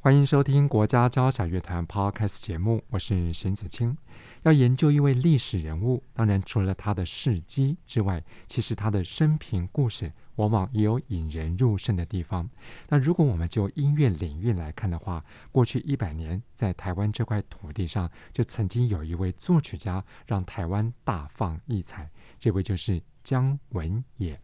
[0.00, 3.98] 欢迎收听国家交响乐团 Podcast 节目，我是沈子清。
[4.44, 12.48] 要研究一位历史人物，当然除了他的事迹之外，其实他的生平故事往往也有引人入胜的地方。
[12.88, 24.40] 那如果我们就音乐领域来看的话，过去一百年，在台湾这块土地上，就曾经有一位作曲家让台湾大放异彩，这位就是姜文也。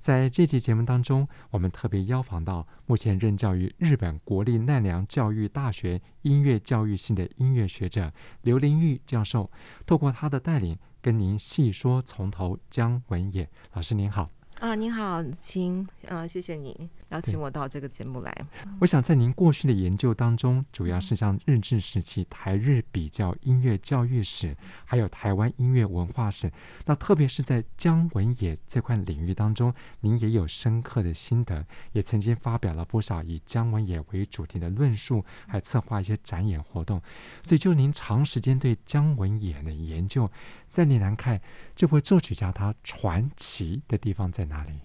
[0.00, 9.50] 在这期节目当中，我们特别邀访到目前任教于日本国立奈良教育大学音乐教育系的音乐学者刘玲玉教授，
[9.84, 12.58] 透过他的带领，跟您细说从头。
[12.70, 14.30] 姜文也老师您好。
[14.58, 18.46] 啊，您好，亲，啊，谢谢你邀请我到这个节目来。
[18.80, 26.50] 我想在您过去的研究当中，主要是像日治时期台日比较音乐教育史，还有台湾音乐文化史。
[26.86, 37.00] 那特别是在姜文也这块领域当中，您也有深刻的心得，也曾经发表了不少以姜文也为主题的论述，还策划一些展演活动。
[37.42, 40.30] 所以，就您长时间对姜文也的研究，
[40.68, 41.40] 在你来看，
[41.74, 44.78] 这位作曲家他传奇的地方在哪里？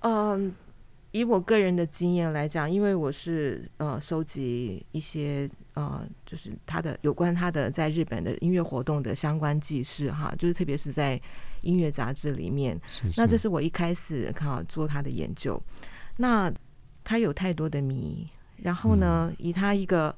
[0.00, 0.54] 嗯，
[1.12, 11.20] 以我个人的经验来讲，因为我是呃收集一些呃，就是他的有关他的在日本的音乐活动的相关记事哈，就是特别是在
[11.62, 12.78] 音乐杂志里面。
[12.88, 13.20] 是是。
[13.20, 15.60] 那这是我一开始看好做他的研究。
[16.18, 16.52] 那
[17.02, 20.14] 他有太多的谜，然后呢，嗯、以他一个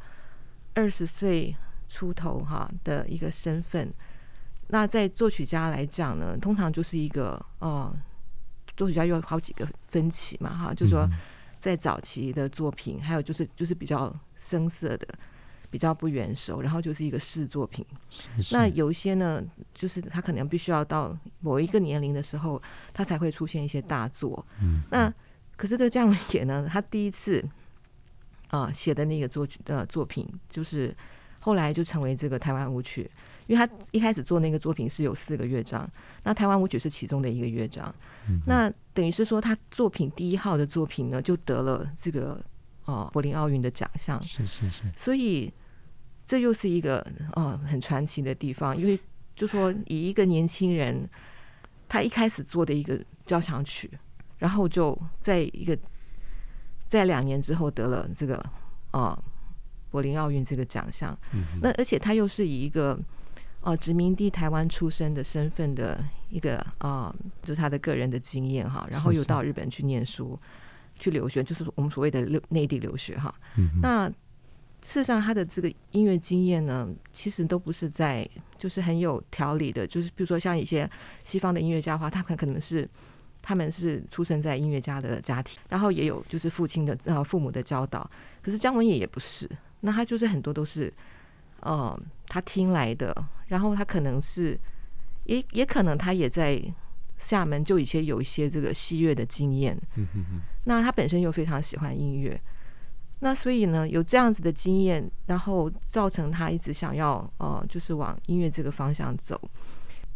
[0.75, 1.55] 二十岁
[1.89, 3.93] 出头哈的一个身份。
[4.69, 7.97] 那在作曲家来讲呢，通常就是一个哦、呃，
[8.77, 11.09] 作曲家有好几个分歧嘛，哈，就是说
[11.59, 15.07] 在早期的作品，还有就是就是比较生涩的，
[15.71, 17.85] 比较不圆熟，然后就是一个试作品。
[18.09, 18.57] 是是。
[18.57, 19.43] 那有一些呢，
[19.75, 22.61] 就是他可能必须要到某一个年龄的时候，
[22.95, 24.47] 他才会出现一些大作。
[24.63, 24.83] 嗯。
[24.91, 25.13] 那
[25.57, 27.45] 可是这个姜文也呢，他第一次
[28.49, 30.97] 啊、呃、写的那个作曲的作品，就是
[31.41, 33.11] 后来就成为这个台湾舞曲。
[33.51, 35.91] 因为他一开始做那个作品是有四个乐章，
[36.23, 37.93] 那台湾舞曲是其中的一个乐章，
[38.29, 42.41] 嗯、那等于是说他作品第一号的作品呢，就得了这个
[42.85, 45.53] 呃柏林奥运的奖项，是是是，所以
[46.25, 48.97] 这又是一个呃很传奇的地方，因为
[49.35, 51.11] 就说以一个年轻人，
[51.89, 53.91] 他一开始做的一个交响曲，
[54.39, 55.77] 然后就在一个
[56.87, 58.41] 在两年之后得了这个
[58.93, 59.25] 呃
[59.91, 62.97] 柏林奥运这个奖项，嗯、那而且他又是以一个
[63.63, 70.39] 哦，殖民地台湾出生的身份的一个啊，就是他的个人的经验哈，然后又到日本去念书、
[70.99, 73.35] 去留学，就是我们所谓的留内地留学哈。
[73.59, 74.09] 嗯那
[74.83, 78.27] 事实上，他的这个音乐经验呢，其实都不是在
[78.57, 80.89] 就是很有条理的，就是比如说像一些
[81.23, 82.89] 西方的音乐家的话，他们可能是
[83.43, 88.11] 他们是出生在音乐家的家庭，然后也有就是父亲的呃父母的教导，
[88.41, 89.47] 可是姜文也也不是，
[89.81, 90.91] 那他就是很多都是。
[91.63, 93.15] 呃，他听来的，
[93.49, 94.59] 然后他可能是，
[95.25, 96.63] 也也可能他也在
[97.19, 99.79] 厦门就以前有一些这个西乐的经验，
[100.65, 102.41] 那他本身又非常喜欢音乐，
[103.21, 109.39] 那所以呢，有这样子的经验，然后造成他一直想要呃，就是往音乐这个方向走。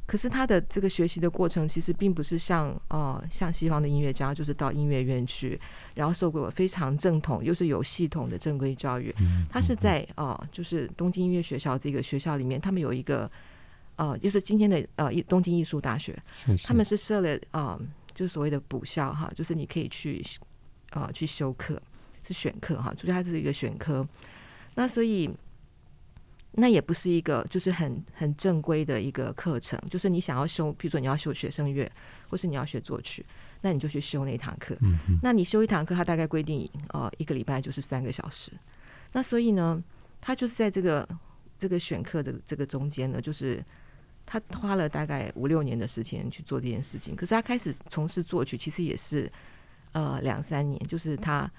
[0.06, 5.58] 可是他的这个学习的过程，其实并不是像呃像西方的音乐家，就是到音乐院去，
[5.94, 9.14] 然后受过非常正统又是有系统的正规教育。
[9.50, 13.30] 他是在呃就是东京音乐学校这个学校里面，他们有一个
[13.96, 16.14] 呃就是今天的呃东京艺术大学，
[16.66, 17.80] 他们是设了呃
[18.14, 20.22] 就是所谓的补校哈，就是你可以去
[20.90, 21.80] 呃去修课，
[22.22, 24.06] 是选课哈，就是它是一个选科。
[24.74, 25.30] 那所以。
[26.56, 31.90] 那也不是一个就是很很正规的一个课程，就是你想要修，比如说你要修学声乐，
[32.28, 33.26] 或是你要学作曲，
[33.60, 34.76] 那你就去修那堂课。
[35.20, 38.52] 那你修一堂课，它大概规定呃一个礼拜就是三个小时。
[39.10, 39.82] 那所以呢，
[40.20, 41.08] 他就是在这个
[41.58, 43.64] 这个选课的这个中间呢，就是
[44.24, 47.16] 他花了大概五六年的时间去做这件事情。
[47.16, 49.30] 可是他开始从事作曲，其实也是
[49.92, 51.50] 呃两三年，就是他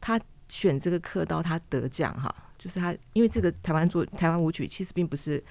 [0.00, 2.34] 他选这个课到他得奖哈。
[2.56, 5.42] 就是他，因为这个台湾作台湾舞曲，其实并不是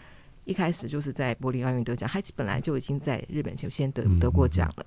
[0.45, 4.86] 一开始就是在柏林奥运得奖，他本来就已经在日本就先得得过奖了。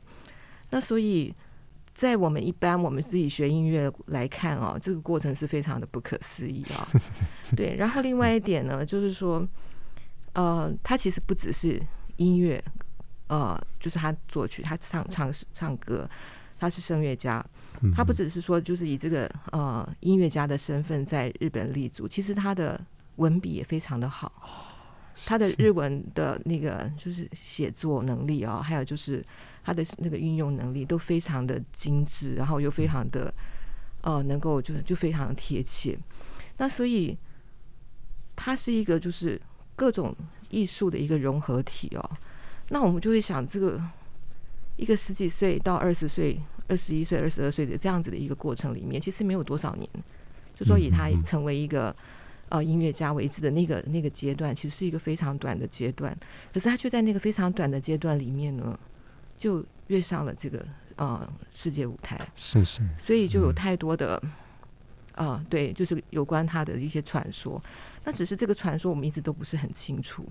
[0.71, 1.33] 那所以，
[1.95, 6.89] 在我们一般我们自己学音乐来看哦，这个过程是非常的不可思议啊。
[7.55, 9.47] 对，然后另外一点呢，就是说，
[10.33, 11.81] 呃，他其实不只是
[12.17, 12.61] 音乐，
[13.29, 16.11] 呃，就是他作曲，他唱唱唱歌，
[16.59, 17.45] 他是声乐家。
[17.95, 22.81] 他不只是说就是以这个呃音乐家的身份在日本立足，其实他的
[23.17, 24.33] 文笔也非常的好。
[25.25, 29.25] 他的日文的那个就是写作能力啊、哦，还有就是
[29.65, 33.33] 他的那个运用能力都非常的精致，然后又非常的
[34.03, 35.99] 呃能够就就非常贴切。
[36.59, 37.17] 那所以
[38.35, 39.41] 他是一个就是
[39.75, 40.15] 各种
[40.51, 42.11] 艺术的一个融合体哦。
[42.69, 43.81] 那我们就会想，这个
[44.77, 49.89] 一个十几岁到二十岁、二十一岁、二十二岁的这样子的一个过程里面，其实没有多少年，
[50.55, 51.95] 就说以他成为一个。
[52.49, 56.17] 呃，音乐家为止的那个那个阶段，其实是一个非常短的阶段。
[56.55, 58.79] 可是他却在那个非常短的阶段里面呢，
[59.37, 60.65] 就跃上了这个
[60.95, 62.17] 呃世界舞台。
[62.37, 62.83] 是是。
[62.99, 64.23] 所以就有太多的啊、
[65.17, 67.61] 嗯呃，对，就是有关他的一些传说。
[68.05, 70.25] 那只是这个传说我们一直都不是很清楚。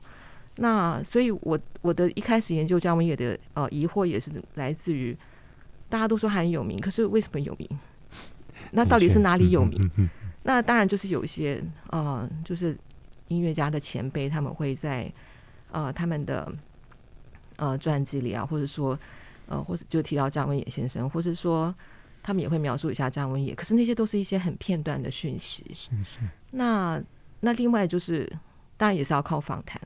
[0.56, 5.14] 那所以我我的一开始研究姜文也的呃疑惑也是来自于
[5.90, 7.70] 大家都说他很有名，可是为什么有名？
[8.72, 9.92] 那到底是哪里有名？
[9.98, 10.10] 嗯
[10.48, 11.60] 那当然就是有一些
[11.90, 12.78] 呃，就是
[13.30, 15.12] 音乐家的前辈，他们会在
[15.72, 16.54] 呃他们的
[17.56, 18.96] 呃传记里啊，或者说
[19.48, 21.74] 呃，或者就提到张文野先生，或是说
[22.22, 23.56] 他们也会描述一下张文野。
[23.56, 25.66] 可是那些都是一些很片段的讯息。
[25.74, 26.20] 是是。
[26.52, 27.02] 那
[27.40, 28.32] 那另外就是，
[28.78, 29.82] 当然也是要靠访谈，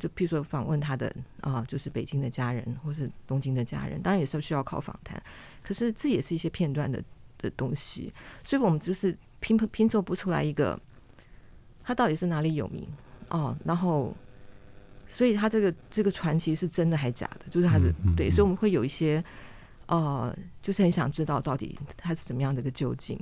[0.00, 1.08] 就譬如说访问他的
[1.40, 5.22] 啊、呃，就是北京的家人或是东京的家人，当然也是需要靠访谈。
[5.62, 7.02] 可是这也是一些片段的
[7.38, 8.12] 的东西，
[8.44, 9.16] 所以我们就是。
[9.38, 10.80] 拼拼凑不出来一个，
[11.84, 12.88] 他到底是哪里有名
[13.28, 13.54] 哦？
[13.64, 14.12] 然后，
[15.06, 17.44] 所以他这个这个传奇是真的还假的？
[17.50, 19.22] 就是他的、嗯嗯、对，所以我们会有一些
[19.86, 23.20] 呃，就是很想知道到底他是怎么样的一个究竟。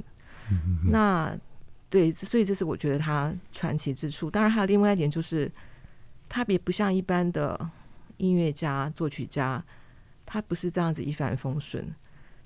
[0.89, 1.37] 那
[1.91, 4.31] 对，所以这是我觉得他传奇之处。
[4.31, 5.51] 当然还有另外一点，就是
[6.29, 7.71] 他也不像一般的
[8.17, 9.63] 音乐家、作曲家，
[10.27, 11.85] 他不是这样子一帆风顺，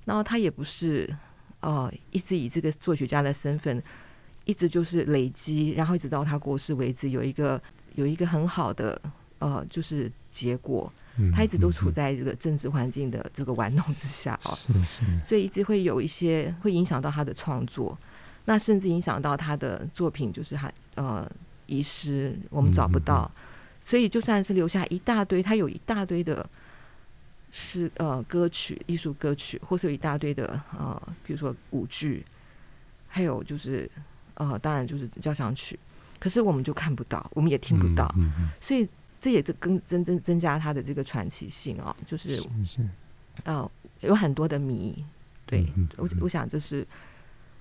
[0.04, 1.14] 然后他也不是。
[1.60, 3.82] 哦，一直以这个作曲家的身份，
[4.44, 7.60] 一直就是累积，然后一直到他过世为止，有一个
[7.96, 9.00] 有一个很好的
[9.40, 10.92] 呃，就是结果。
[11.34, 17.98] 他一直都处在这个政治环境的这个玩弄之下哦，是是，所以一直会有一些会影响到他的创作，
[18.44, 21.28] 那甚至影响到他的作品，就是他呃
[21.66, 23.28] 遗失，我们找不到，
[23.88, 26.48] 所以就算是留下一大堆，他有一大堆的。
[27.50, 32.22] 是呃，歌曲、艺术歌曲，或是有一大堆的呃，比如说舞剧，
[33.08, 33.90] 还有就是
[34.34, 35.78] 呃，当然就是交响曲。
[36.20, 38.86] 可是我们就看不到，我们也听不到，嗯嗯、所以
[39.18, 42.38] 这也是更增增增加他的这个传奇性啊、哦，就是
[43.44, 43.70] 呃，
[44.00, 45.02] 有很多的谜。
[45.46, 46.86] 对、我，我想这是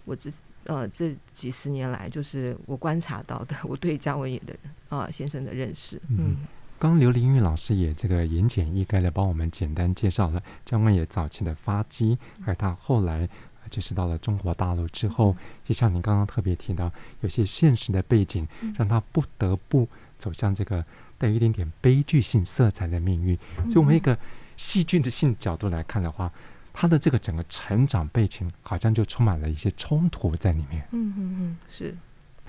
[0.07, 0.31] 我这
[0.63, 4.53] 呃这几十年来，就是我观察到的，我对姜文也的
[4.89, 6.17] 啊、呃、先生的认识，嗯。
[6.19, 6.37] 嗯
[6.79, 12.15] 刚刘玲玉老师也这个言简意赅的帮我们简单介绍了姜文也早期的发迹，
[12.45, 13.27] 而他后来
[13.71, 19.89] 就是到了中国大陆之后，就像您刚刚特别提到，有些现实的背景让他不得不
[20.19, 20.85] 走向这个
[21.17, 23.35] 带有一点点悲剧性色彩的命运。
[23.67, 24.15] 所以，我们一个
[24.55, 26.31] 戏剧的性角度来看的话，
[26.79, 30.87] 他的这个整个成长背景好像就充满了一些冲突在里面。
[30.91, 31.97] 嗯嗯嗯，是。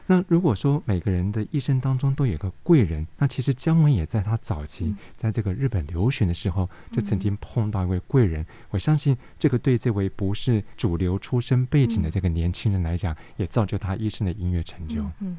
[0.07, 8.45] 那如果说每个人的一生当中都有个贵人，那其实姜文也在他早期在这个日本留学的时候，就曾经碰到一位贵人。
[8.69, 15.03] 我相信这个对这位不是主流出身背景的这个年轻人来讲，也造就他一生的音乐成就。
[15.21, 15.39] 嗯，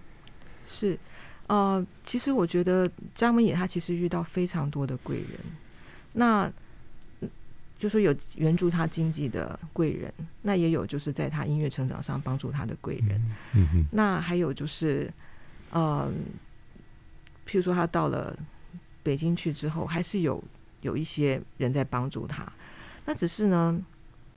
[0.65, 0.97] 是，
[1.45, 5.39] 呃，其实我觉得姜文也他其实遇到非常多的贵人。
[6.13, 6.51] 那。
[7.79, 13.17] 就说有援助他经济的贵人，那也有就是在他音乐成长上帮助他的贵人。
[13.53, 13.85] 嗯嗯。
[13.89, 15.09] 那还有就是，
[15.71, 16.11] 呃，
[17.47, 18.37] 譬如说他到了
[19.01, 20.43] 北京去之后，还是有
[20.81, 22.45] 有一些人在帮助他。
[23.05, 23.81] 那只是呢，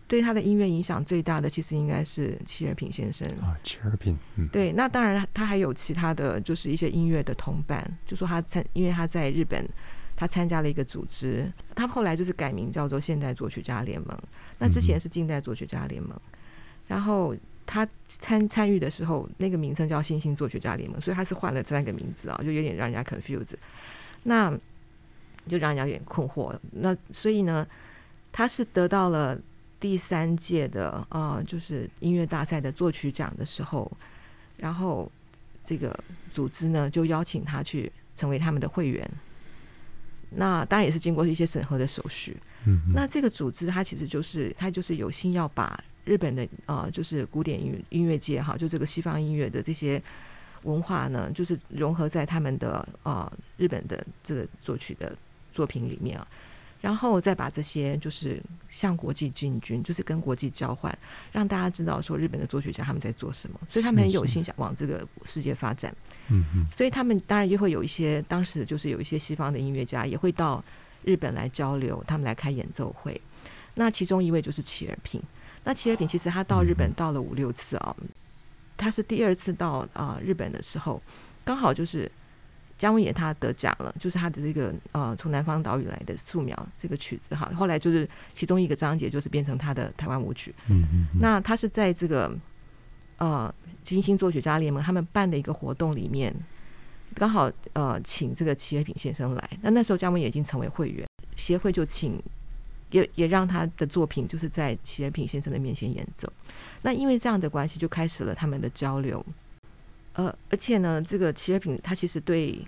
[0.07, 4.17] 对他的音乐影响最大的，其实应该是齐尔品先生啊，齐尔品。
[4.37, 4.47] 嗯。
[4.53, 9.69] 对，那当然他还有其他的就是一些音乐的同伴，就说他在，因为他在日本。
[10.15, 14.19] 他参加了一个组织，他后来就是改名叫做现代作曲家联盟。
[14.59, 16.17] 那之前是近代作曲家联盟，
[16.87, 17.35] 然后
[17.67, 23.55] 他参参与的时候，那个名称叫新兴作曲家联盟，所以他是换了三个名字啊，就有点让人家 confuse。
[24.25, 24.53] 那
[25.49, 26.57] 就让人家有点困惑。
[26.71, 27.67] 那所以呢，
[28.31, 29.37] 他是得到了
[29.81, 33.91] 第三届的啊，就是音乐大赛的作曲奖的时候，
[34.59, 35.11] 然后
[35.65, 35.99] 这个
[36.33, 39.11] 组织呢就邀请他去成为他们的会员。
[40.35, 42.37] 那当然也是经过一些审核的手续。
[42.67, 50.03] 嗯，那这个组织它其实就是它就是有心要把日本的呃，就是古典音乐音乐界哈，就这个西方音乐的这些
[50.63, 55.17] 文化呢，就是融合在他们的呃日本的这个作曲的
[55.53, 56.27] 作品里面啊。
[56.83, 60.93] 然后再把这些就是向国际进军，就是跟国际交换，
[61.31, 65.95] 让大家知道说日本的作曲家他们在做什么，所以他们很有心想往这个世界发展。
[66.29, 70.63] 嗯嗯，所以他们当然就会有一些，当时就是有一些西方的音乐家也会到
[71.05, 73.19] 日本来交流，他们来开演奏会。
[73.75, 75.23] 那其中一位就是齐尔平。
[75.63, 77.97] 那齐尔平其实他到日本到了五六次啊，
[78.77, 81.01] 他是第二次到啊日本的时候，
[81.45, 82.11] 刚好就是。
[82.83, 90.53] 姜文也他得奖了，就是他的这个呃从南方岛屿来的素描这个曲子哈，后来就是其中一个章节就是变成他的台湾舞曲。
[90.69, 91.07] 嗯嗯。
[91.21, 92.37] 那他是在这个
[93.19, 96.35] 呃金星作曲家联盟他们办的一个活动里面，
[97.15, 99.51] 刚好呃请这个齐尔品先生来。
[99.61, 102.21] 那那时候姜文也已经成为会员，协会就请
[102.91, 106.29] 也也让他的作品就是在齐尔品先生的面前演奏。
[106.83, 109.25] 那因为这样的关系，就开始了他们的交流。
[110.15, 112.67] 呃，而且呢，这个齐尔品他其实对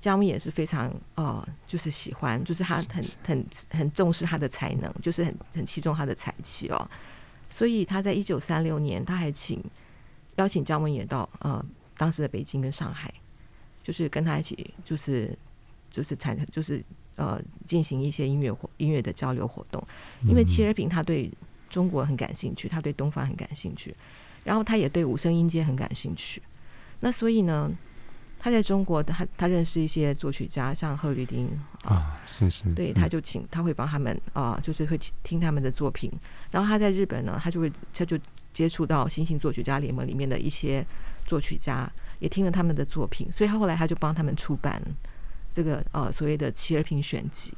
[0.00, 6.90] 姜文也是非常呃，就是喜欢，就是他很很很重视他的才能，就是很很器重他的才气哦。
[7.50, 9.62] 所以他在一九三六年，他还请
[10.36, 11.64] 邀请姜文也到呃
[11.96, 13.12] 当时的北京跟上海，
[13.82, 15.36] 就是跟他一起，就是
[15.90, 16.84] 就是产生，就是
[17.16, 19.82] 呃进行一些音乐活音乐的交流活动。
[20.26, 21.30] 因为齐尔平他对
[21.70, 23.96] 中国很感兴趣，他对东方很感兴趣，
[24.44, 26.42] 然后他也对五声音阶很感兴趣。
[27.00, 27.70] 那所以呢，
[28.40, 31.48] 他在中国，他他认识一些作曲家，像贺绿丁
[31.84, 36.10] 啊，是是，对，他就请他会帮他们啊，就是会听他们的作品。
[36.50, 38.18] 然后他在日本呢，他就会他就
[38.52, 40.84] 接触到新兴作曲家联盟里面的一些
[41.24, 44.82] 作曲家，也听了他们的作品，所以他后来他就帮他们出版
[45.54, 47.52] 这个呃所谓的齐尔平选集，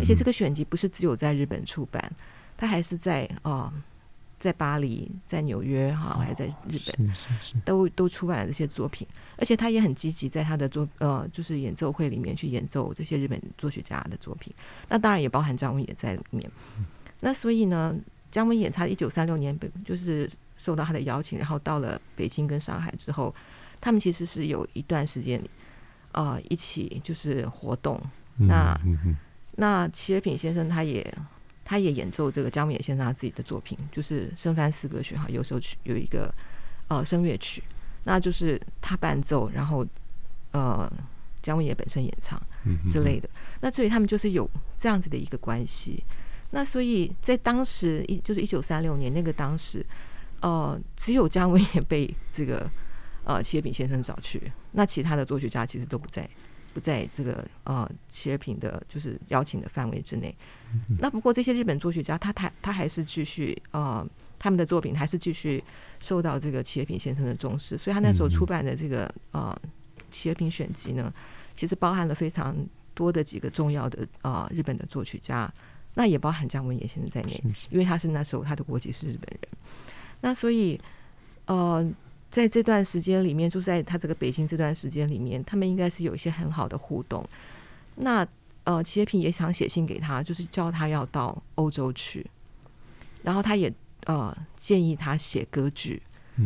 [0.00, 2.12] 而且这个选集不是只有在日本出版，
[2.56, 3.72] 他还是在啊。
[4.46, 9.04] 在巴黎，在纽约，哈，还在日本，是是是，都都出版了这些作品，
[9.36, 14.54] 而且他也很积极，在他的作呃，就是演奏会里面去演奏这些日本作曲家的作品。
[14.88, 16.48] 那当然也包含姜文也在里面。
[17.18, 17.92] 那所以呢，
[18.30, 23.34] 姜文也他一九三六年就是受到他的邀请，然后到了北京跟上海之后，
[23.80, 25.40] 他们其实是有一段时间
[26.12, 28.00] 啊、呃、一起就是活动。
[28.36, 28.78] 那
[29.56, 31.12] 那齐尔品先生他也。
[31.68, 36.32] 他也演奏这个江文也先生他自己的作品，就是《生番四歌曲》哈，有首曲有一个
[36.86, 37.60] 呃声乐曲，
[38.04, 39.84] 那就是他伴奏，然后
[40.52, 40.88] 呃
[41.42, 42.40] 姜文也本身演唱
[42.88, 43.28] 之类的。
[43.60, 46.04] 那所以他们就是有这样子的一个关系。
[46.50, 49.84] 那所以在当时一就是一九三六年那个当时，
[50.40, 52.70] 呃，只有姜文也被这个
[53.24, 56.30] 呃齐尔品先生找去，那其他的作曲家其实都不在。
[56.76, 60.36] 不在这个呃企业品的，就是邀请的范围之内。
[61.00, 64.06] 那不过这些日本作曲家，他他他还是继续呃，
[64.38, 65.64] 他们的作品还是继续
[66.00, 67.78] 受到这个企业品先生的重视。
[67.78, 69.58] 所以他那时候出版的这个呃
[70.10, 71.10] 企业品选集呢，
[71.56, 72.54] 其实包含了非常
[72.92, 75.50] 多的几个重要的呃日本的作曲家，
[75.94, 79.48] 那也包含姜文也先生在内，因为他是那时候他的国籍是日本人。
[80.20, 80.78] 那所以
[81.46, 81.90] 呃。
[82.30, 87.26] 在这段时间里面，就在他这个北京这段时间里面，他们应该是有一些很好的互动。
[87.94, 88.26] 那
[88.64, 92.26] 呃，齐尔品也想写信给他，就是叫他要到欧洲去。
[93.22, 93.72] 然后他也
[94.04, 96.02] 呃建议他写歌剧。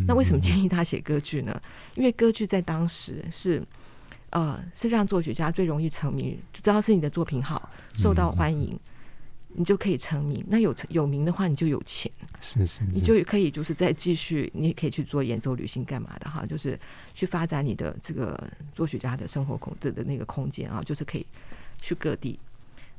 [0.06, 1.60] 那为什么建议他写歌剧呢？
[1.96, 3.60] 因为歌剧在当时是
[4.30, 8.78] 呃是让作曲家最容易成名，只要是你的作品好，受到欢迎。
[9.52, 16.78] 你就可以成名，那有有名的话，你就有钱，是是，是，你就可以就是再继续，你也可以去做演奏旅行干嘛的哈，就是
[17.14, 21.26] 去发展你的这个作曲家的生活空的的那个空间啊，就是可以
[21.80, 22.38] 去各地。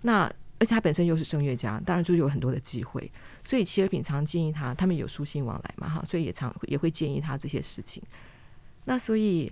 [0.02, 0.24] 那
[0.60, 3.10] 而且他本身又是声乐家，当然就有很多的机会，
[3.44, 8.04] 所以齐尔品常建议他，他们有书信往来嘛哈，所以也常也会建议他这些事情。
[8.86, 9.52] 那所以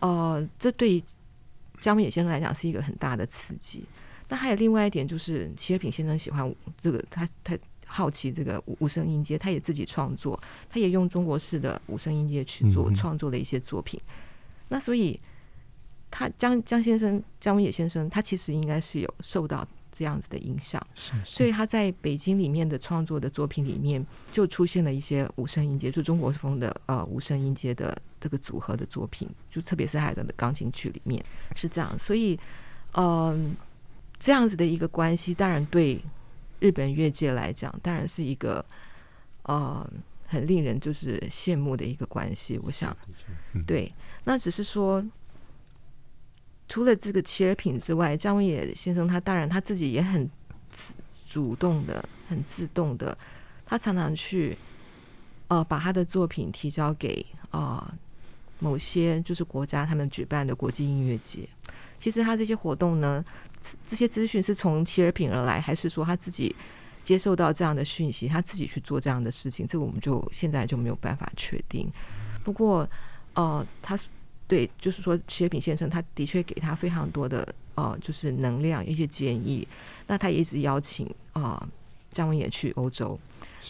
[0.00, 1.02] 呃，这对
[1.80, 3.84] 姜文也先生来讲是一个很大的刺激。
[4.28, 13.98] 那还有另外一点，就是齐尔品先生喜欢这个，他他好奇这个五五声音阶，他也自己创作，他也用中国式的五声音阶去做创作的一些作品。
[14.68, 15.18] 那所以
[16.10, 20.86] 他江江先生江文也先生，他其实应该是有受到这样子的影响，
[21.24, 31.24] 所以他在北京里面的创作的作品里面就出现了一些五声音阶，就中国风的呃五声音阶的这个组合的作品，就特别是海德的钢琴曲里面
[31.56, 32.38] 是这样，所以
[32.92, 33.06] 嗯。
[33.30, 33.40] 呃
[34.18, 36.00] 这样子的一个关系，当然对
[36.60, 38.64] 日本乐界来讲，当然是一个
[39.44, 39.88] 呃
[40.26, 42.58] 很令人就是羡慕的一个关系。
[42.62, 42.96] 我想，
[43.66, 43.92] 对，
[44.24, 45.04] 那只是说，
[46.68, 50.28] 除了这个切尔品之外，姜文也先生他当然他自己也很
[51.26, 53.16] 主动的、很自动的，
[53.64, 54.56] 他常常去
[55.46, 57.94] 呃把他的作品提交给啊、呃、
[58.58, 61.48] 某些就是国家他们举办的国际音乐节。
[62.00, 63.24] 其实他这些活动呢，
[63.88, 66.54] 这些资讯是从齐尔品而来，还是说他自己
[67.04, 69.66] 接受到这样的讯息，他自己去做这样的事情？
[69.66, 71.90] 这个我们就现在就没有办法确定。
[72.44, 72.88] 不过，
[73.34, 73.98] 呃，他
[74.46, 79.66] 对，就是说齐尔品先生，他的确给他非常多的呃，就是能量一些建议。
[80.06, 81.68] 那他也一直邀请啊、呃，
[82.10, 83.18] 姜文也去欧洲。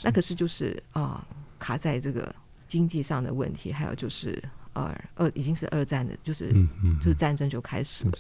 [0.04, 1.26] 那可是就是啊、呃，
[1.58, 2.34] 卡在这个
[2.66, 4.42] 经济上的问题，还有就是。
[4.74, 6.52] 呃，二已经是二战的，就是
[7.00, 8.12] 就是战争就开始了，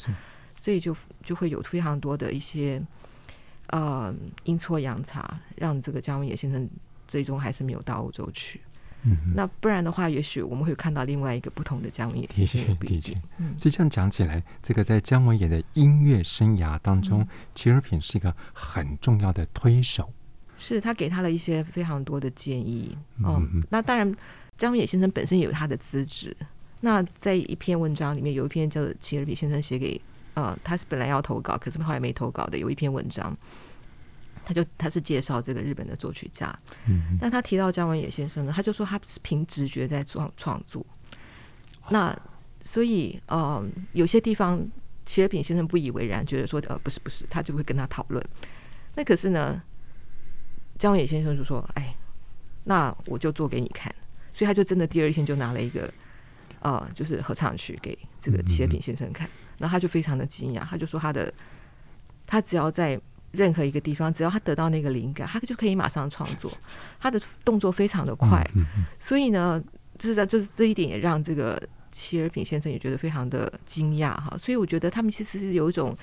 [0.68, 0.94] 所以就
[1.24, 2.78] 就会有非常多的一些
[3.68, 6.68] 呃阴错阳差，让这个姜文野先生
[7.06, 8.60] 最终还是没有到欧洲去。
[9.04, 12.26] 嗯，那不然的话，也许我们会看到另外一个不同的姜文野。
[12.26, 13.14] 的确，的确。
[13.38, 20.12] 嗯，所以这样讲起来，这个在姜文野的音乐生涯当中，齐尔品是一个很重要的推手。
[20.58, 22.94] 是他给他了一些非常多的建议。
[23.24, 24.14] 嗯，嗯那当然。
[24.58, 26.36] 姜文野先生本身也有他的资质。
[26.80, 30.00] 那在一篇文章里面，有一篇叫做齐尔品先生写给
[30.38, 32.56] 呃，他是本来要投稿，可是后来没投稿的。
[32.56, 33.36] 有一篇文章，
[34.44, 36.56] 他就他是介绍这个日本的作曲家。
[36.86, 40.86] 嗯，但他提到姜文野先生呢，他就说他是凭直觉在创创作。
[41.90, 42.16] 那
[42.62, 44.64] 所以呃，有些地方
[45.04, 48.24] 齐尔品先生不以为然，觉得说呃不是不是，他就会跟他讨论。
[48.94, 49.60] 那可是呢，
[50.78, 51.96] 姜文也先生就说：“哎，
[52.62, 53.92] 那我就做给你看。”
[54.32, 55.92] 所以他就真的第二天就拿了一个，
[56.60, 59.28] 呃，就是合唱曲给这个齐尔品先生看，
[59.58, 61.32] 然后他就非常的惊讶，他就说他的，
[62.26, 63.00] 他只要在
[63.32, 66.50] 任何一个地方，只要他得到那个灵感，他就可以马上创作，
[66.98, 68.42] 他的动作非常的快，
[68.98, 69.62] 所以呢，
[69.98, 71.62] 就是在就是这一点也让这个
[71.92, 75.96] 齐尔品先生也觉得非常的惊讶哈，所以我觉得他们其实是有一种，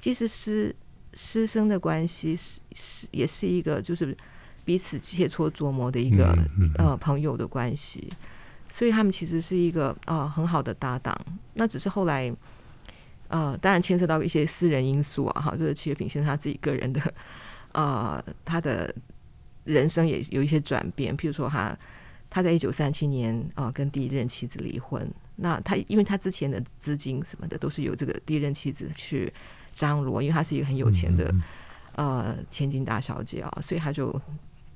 [0.00, 0.74] 其实师
[1.14, 4.16] 师生的关系是是也是一个就是。
[4.64, 6.36] 彼此切磋琢磨的一个
[6.76, 8.06] 呃朋友的关系，
[8.70, 11.18] 所以他们其实是一个呃很好的搭档。
[11.54, 12.30] 那只是后来
[13.28, 17.14] 呃，当然牵涉到一些私人因素啊，哈，就是齐尔品先生他自己个人的
[17.72, 18.94] 呃他的
[19.64, 21.16] 人生也有一些转变。
[21.16, 21.76] 譬如说他
[22.28, 29.32] 他在一九三七年啊、呃、跟第一任妻子离婚，那他因为他之前的资金什么的都是由这个第一任妻子去
[29.72, 31.34] 张罗，因为他是一个很有钱的
[31.96, 34.20] 呃千金大小姐啊，所以他就。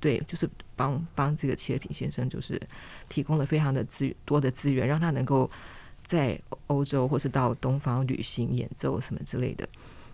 [0.03, 2.61] 对，就是帮帮这个齐尔品先生，就是
[3.09, 5.49] 提供了非常的资多的资源，让他能够
[6.13, 9.67] 在欧洲或是到东方旅行演奏什么之类的。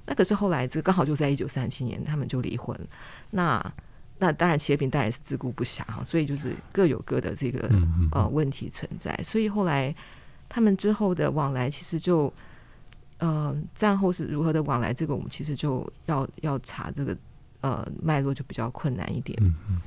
[0.06, 2.78] 那可是后来这刚好就在一九三七年，他们就离婚。
[3.30, 3.61] 那
[4.18, 7.68] 那当然齐尔品当然是自顾不暇哈，所以就是各有各的这个
[8.12, 9.12] 呃问题存在。
[9.24, 9.94] 所以后来
[10.48, 12.32] 他们之后的往来，其实就
[13.18, 17.16] 呃战后是如何的往来，这个我们其实就要要查这个。
[17.61, 19.37] 呃，脉络就比较困难一点。
[19.42, 19.80] 嗯嗯，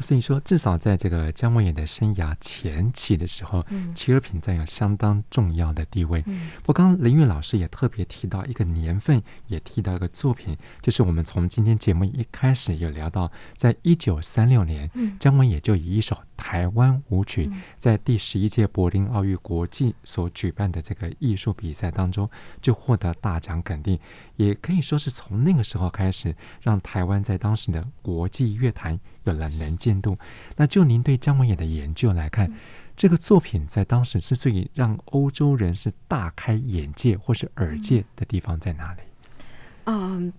[0.00, 6.22] 所以说，至少在这个姜文也的生涯前期的时候，齐尔品占有相当重要的地位。
[6.26, 16.16] 嗯，我刚刚林玉老师也特别提到一个年份，也提到一个作品，就是我们从今天节目一开始有聊到，在一九三六年，姜文也就以一首。
[16.38, 22.30] 台湾舞曲在第十一届柏林奥运国际所举办的这个艺术比赛当中，
[22.62, 23.98] 就获得大奖肯定，
[24.38, 30.18] 也可以说是从那个时候开始，让台湾在当时的国际乐坛有了能见度。
[30.56, 32.50] 那就您对姜文也的研究来看，
[32.96, 39.02] 这个作品在当时是最让欧洲人是大开眼界或是耳界的地方在哪里？
[39.84, 40.32] 嗯，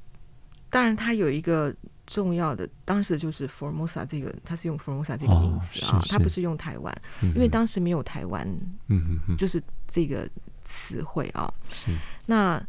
[0.69, 1.75] 当然它有一个。
[2.11, 8.47] 重要的当时就是 Formosa 这个，他是用 Formosa 这个名词啊，他不是用台湾，因为当时没有台湾，
[8.87, 10.27] 嗯嗯就是这个
[10.65, 11.53] 词汇啊。
[11.69, 12.59] 是，那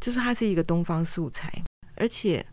[0.00, 1.52] 就是它是一个东方素材，
[1.96, 2.44] 而且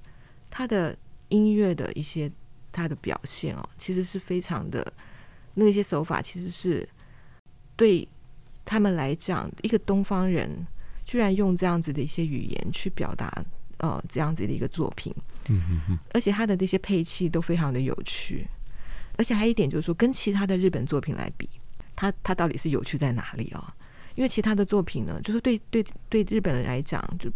[0.50, 0.98] 它的
[1.30, 2.32] 音乐的一些
[2.72, 4.92] 它的表现哦，其实是非常的，
[5.54, 6.88] 那些手法其实是
[7.76, 8.08] 对
[8.66, 10.66] 他们来讲，一个东方人
[11.06, 13.32] 居然用这样子的一些语言去表达。
[13.80, 15.14] 呃，这样子的一个作品，
[15.50, 18.48] 嗯嗯嗯，而且他的那些配器都非常的有趣，
[19.18, 21.50] 而且还有一点就是说，跟其他的日本作品来比，
[21.94, 23.76] 他他到底是有趣在哪里啊？
[24.16, 27.30] 因为其他的作品呢，就是对对对日本人来讲，就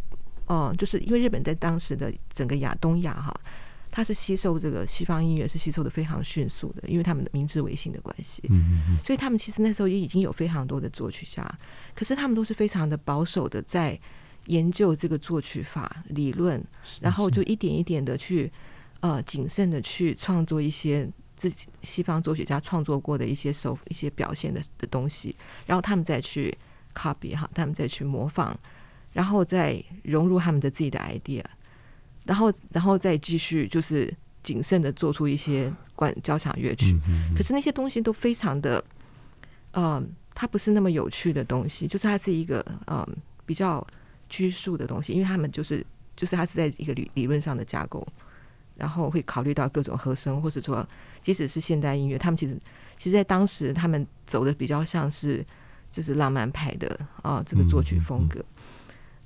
[0.46, 3.34] 哦、呃，就是因为日本在当时的整个亚东亚哈，
[3.92, 11.44] 它是吸收这个西方音乐是吸收的非常迅速的，因为他们的明治维新的关系，嗯嗯，所以他们其实那时候也已经有非常多的作曲家，
[11.96, 14.00] 可是他们都是非常的保守的在。
[14.48, 16.64] 研究这个作曲法理论，
[17.02, 18.50] 然后就一点一点的去，
[19.02, 25.36] 呃，谨慎的去创作一些自己西方作曲家创作过的一些手一些表现的的东西，
[25.66, 26.58] 然后他们再去
[26.98, 28.58] copy 哈，他们再去模仿，
[29.14, 31.44] 然后再融入他们的自己的 idea，
[32.26, 37.00] 然后然后再继续就是谨慎的做出一些管交响乐曲。
[37.36, 38.84] 可是那些东西都非常的，
[39.72, 43.06] 呃，它不是那么有趣的东西，就是它是一个嗯
[43.46, 43.86] 比较
[44.28, 48.06] 拘束的东西，因为他们就是就是它是在一个理理论上的架构，
[48.76, 50.88] 然后会考虑到各种和声，或者说
[51.22, 52.58] 即使是现代音乐，他们其实
[52.98, 55.46] 其实在当时他们走的比较像是
[55.92, 58.44] 就是浪漫派的啊这个作曲风格。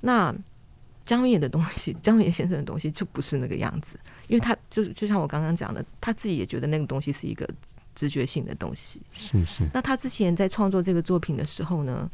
[0.00, 0.34] 那
[1.04, 3.98] 姜文也的东西，姜文也先生的东西就不是那个样子，
[4.28, 7.48] 因为他就就像我刚刚讲的，他自己也觉得那个东西是一个
[7.94, 9.02] 直觉性的东西。
[9.12, 9.68] 是是。
[9.74, 12.08] 那他之前在创作这个作品的时候呢，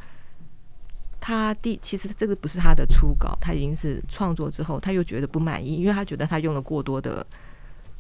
[1.20, 7.26] 他第其实这个不是他的初稿，他已经是创作之后，他又觉得不满意，因为他觉得他用了过多的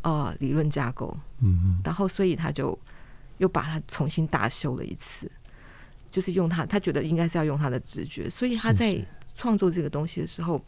[0.02, 1.14] 呃理论架构。
[1.40, 1.80] 嗯嗯。
[1.84, 2.76] 然后所以他就
[3.36, 5.30] 又把它重新大修了一次，
[6.10, 9.04] 就是用他他觉得应该是要用他的直觉，所以他在。
[9.40, 10.60] 创作这个东西的时候，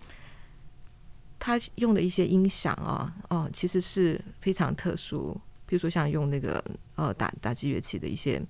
[1.41, 5.37] 他用的一些音响啊，哦，其实是非常特殊。
[5.67, 8.41] 比如说像用那个呃打打击乐器的一些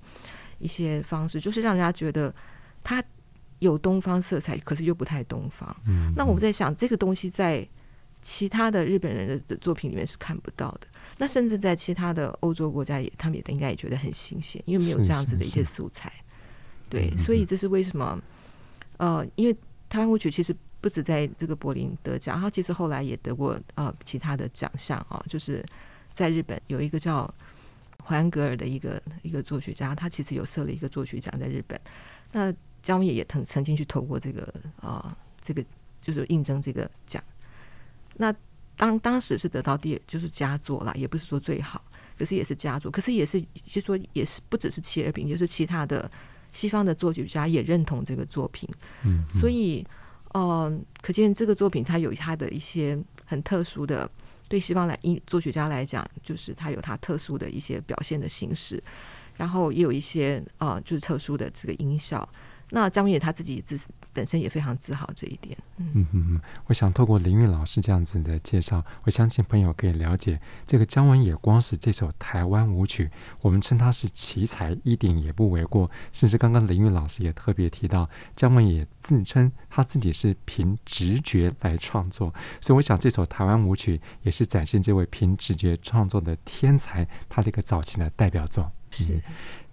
[0.59, 2.31] 一些方式，就是让人家觉得
[2.85, 3.03] 他
[3.61, 5.74] 有东方色彩，可是又不太东方。
[5.87, 7.66] 嗯，那我们在想，这个东西在
[8.20, 10.87] 其他的日本人的作品里面是看不到的。
[11.16, 16.12] 那甚至在其他的欧洲国家也，他们也应该也觉得很新鲜，因为没有这样子的一些素材。
[16.90, 18.20] 对，所以这是为什么？
[18.98, 19.57] 呃，因为。
[19.90, 25.66] 台湾舞曲其实不止在这个柏林得奖，然后其实后来也得过呃其他的奖项啊，就是
[26.14, 27.29] 在日本有一个叫
[28.05, 31.76] 怀安格尔的一个一个作曲家，他其实有设了一个作曲奖在日本。
[32.31, 34.42] 那江野也也曾曾经去投过这个
[34.81, 35.61] 啊、呃、这个
[36.00, 37.20] 就是应征这个奖。
[38.14, 38.33] 那
[38.76, 41.85] 当当时是得到第就是佳作啦，也不是说最好，
[42.16, 46.09] 可是也是佳作，可是也是就说也是不只是切尔宾，就是其他的。
[46.52, 48.68] 西方的作曲家也认同这个作品，
[49.04, 49.86] 嗯，所以，
[50.32, 54.10] 呃，可见这个作品它有它的一些很特殊的，
[54.48, 58.82] 对西方来音作曲家来讲，就是它有它特殊的一些表现的形式，
[59.36, 62.28] 然后也有一些呃，就是特殊的这个音效。
[62.70, 63.78] 那姜文也他自己自
[64.12, 65.56] 本身也非常自豪这一点。
[65.76, 75.90] 嗯嗯嗯，我想透过林韵老师这样子的介绍，我相信朋友可以了解这个姜文也光是这首台湾舞曲，我们称它是奇才一点也不为过。
[76.12, 88.70] 甚至刚刚林韵老师也特别提到，姜文也自称他自己是凭直觉来创作，所以我想这首台湾舞曲也是展现这位凭直觉创作的天才他的一个早期的代表作。
[88.90, 89.04] 是。
[89.14, 89.22] 嗯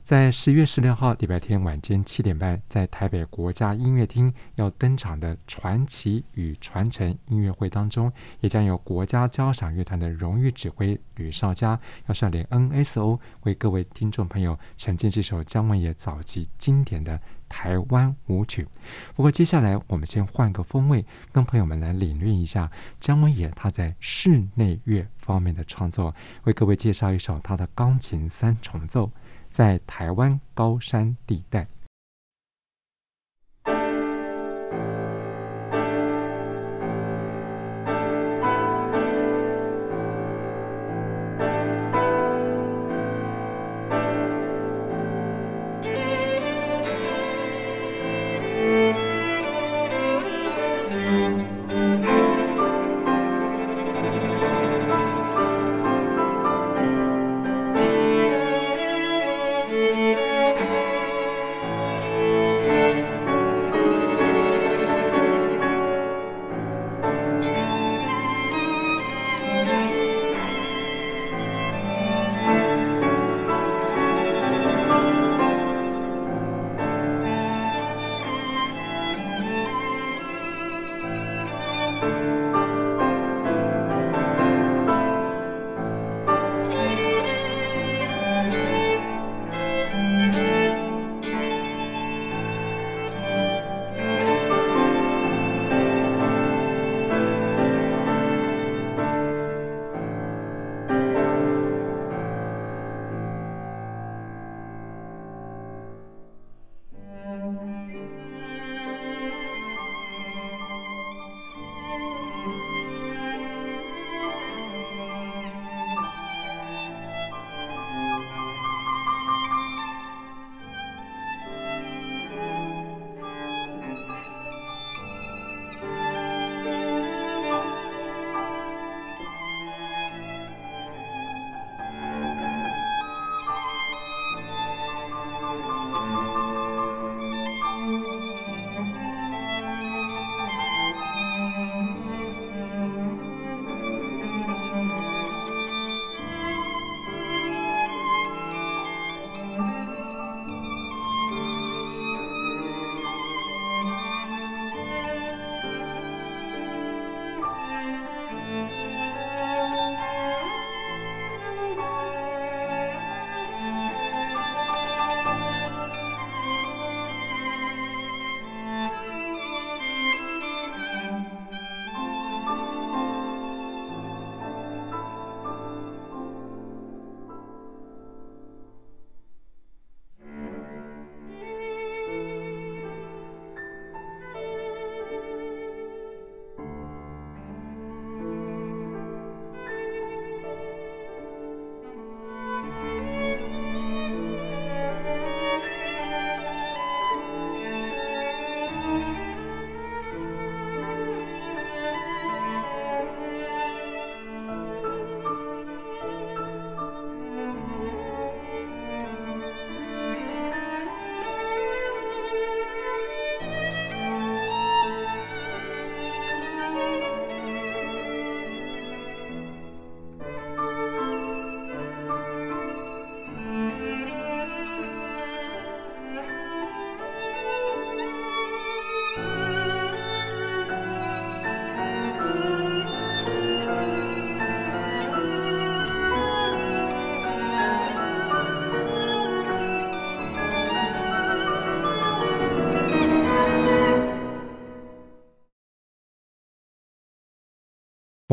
[0.07, 18.65] 在十月十六号礼拜天晚间七点半，在台北国家音乐厅要登场的“传奇与传承”音乐会当中，也将由国家交响乐团的荣誉指挥吕绍佳要率领 NSO 为各位听众朋友呈现这首姜文也早期经典的台湾舞曲。
[19.13, 26.15] 不过，接下来我们先换个风味，跟朋友们来领略一下姜文也他在室内乐方面的创作，
[26.45, 29.11] 为各位介绍一首他的钢琴三重奏。
[29.57, 31.67] 在台湾高山地带。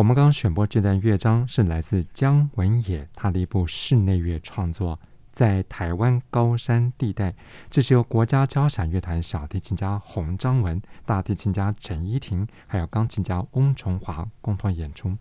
[0.04, 5.00] 我们刚刚选播这段乐章是来自姜文也他的一部室内乐创作。
[5.32, 7.34] 在台湾高山地带，
[7.70, 15.16] 这是由国家交响乐团小提琴家洪章文、大提琴家陈依婷，还有钢琴家翁崇华共同演出。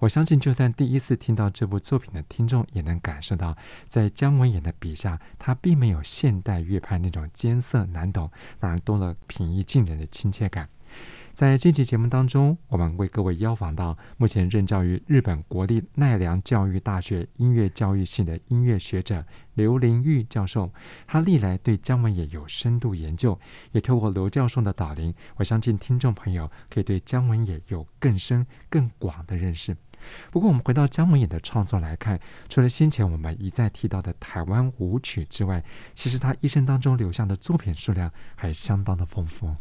[0.00, 3.56] 我相信，就算第一次听到这部作品的听众，也能感受到，
[3.88, 10.68] 在姜文也的笔下，他并没有现代乐派那种艰涩难懂，反而多了平易近人的亲切感。
[11.36, 19.22] 在这期节目当中，我们为各位邀访到目前任教于日本国立奈良教育大学音乐教育系的音乐学者
[19.52, 20.72] 刘玲玉教授。
[21.06, 23.38] 他历来对姜文也有深度研究，
[23.72, 29.76] 也透过刘教授的导聆，我相信听众朋友可以对姜文也有更深更广的认识。
[30.30, 32.18] 不过，我们回到姜文也的创作来看，
[32.48, 35.62] 除了先前我们一再提到的台湾舞曲之外，
[35.94, 39.54] 其实他一生当中留下的作品数量还相当的丰富。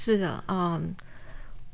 [0.00, 0.94] 是的，嗯，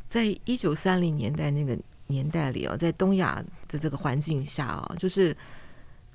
[0.09, 5.37] 在一九三零年代那个年代里哦，在东亚的这个环境下哦，就是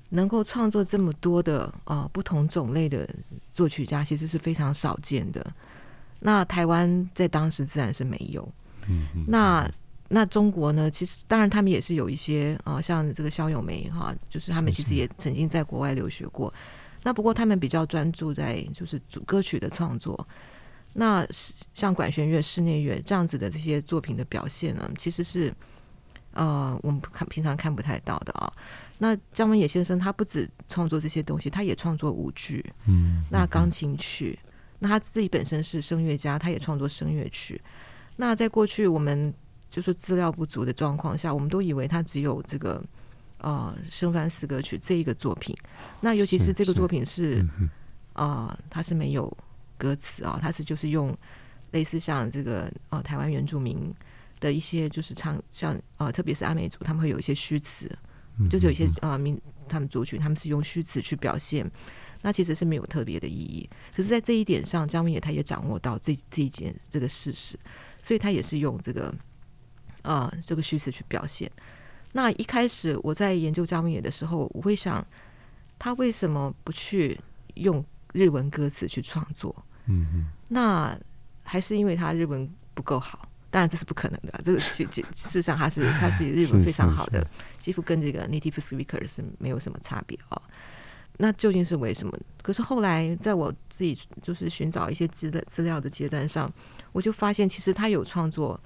[0.08, 3.08] 能够创作这么多的呃不同种类的
[3.54, 5.54] 作曲家，其实是非常少见的。
[6.18, 8.42] 那台湾在当时自然是没有，
[8.88, 9.24] 嗯嗯。
[9.28, 9.70] 那
[10.08, 10.90] 那中国呢？
[10.90, 16.52] 其实当然他们也是有一些啊、呃，像这个肖友梅哈，就是他们其实也曾经在国外留学过。
[17.04, 20.26] 那不过他们比较专注在就是主歌曲的创作。
[20.92, 21.24] 那
[21.72, 25.54] 像管弦乐、室内乐这样子的这些作品的表现呢，其实是
[26.32, 28.52] 呃我们看平常看不太到的啊。
[28.98, 34.36] 那姜文野先生他不止创作这些东西，他也创作舞剧，嗯，那钢琴曲，
[34.80, 37.60] 那他自己本身是声乐家，他也创作声乐曲。
[38.16, 39.32] 那在过去我们
[39.70, 42.82] 就是资料不足的状况下，我们都以为他只有这个
[43.38, 45.56] 呃生番四歌曲这一个作品。
[46.00, 47.68] 那尤其是这个作品是，是，是
[48.14, 49.34] 呃，他是没有。
[49.80, 51.16] 歌词啊，它是就是用
[51.70, 53.92] 类似像这个呃台湾原住民
[54.38, 57.90] 的一些就是唱像呃特别是阿美族，他们会有一些虚词，
[58.50, 61.68] 就是有一些呃民他们族群他们是用虚词去表现，
[62.20, 63.68] 那其实是没有特别的意义。
[63.96, 67.58] 可是，在这一点上，张明也他也掌握到这这一件这个事实，
[68.02, 69.14] 所以他也是用这个
[70.02, 71.50] 呃这个虚词去表现。
[72.12, 75.06] 那一开始我在研究张明野的时候，我会想
[75.78, 77.18] 他为什么不去
[77.54, 79.54] 用日文歌词去创作？
[79.86, 80.98] 嗯嗯，那
[81.42, 84.40] 还是因为他日文不够好，当然这是不可能的。
[84.44, 87.26] 这个事实上他是 他是日文非常好的，
[87.60, 90.40] 几乎跟这个 native speaker 是没有什么差别哦。
[91.18, 92.16] 那究竟是为什么？
[92.40, 96.50] 可是后来在我自己就是寻找一些资料资料的阶段上，
[96.92, 98.58] 我就发现其实他有创作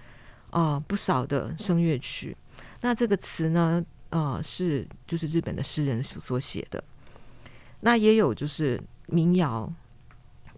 [0.50, 2.36] 啊、呃、不少的声乐曲。
[2.82, 6.84] 那这个词呢，呃，是就是日本的诗人所写的。
[7.80, 9.72] 那也有就是民谣。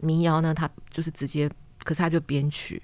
[0.01, 1.51] 民谣呢，他就是直接，
[1.85, 2.83] 可是他就编曲，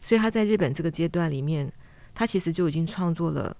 [0.00, 1.70] 所以他在日本这个阶段里面，
[2.14, 3.56] 他其实就已经创作了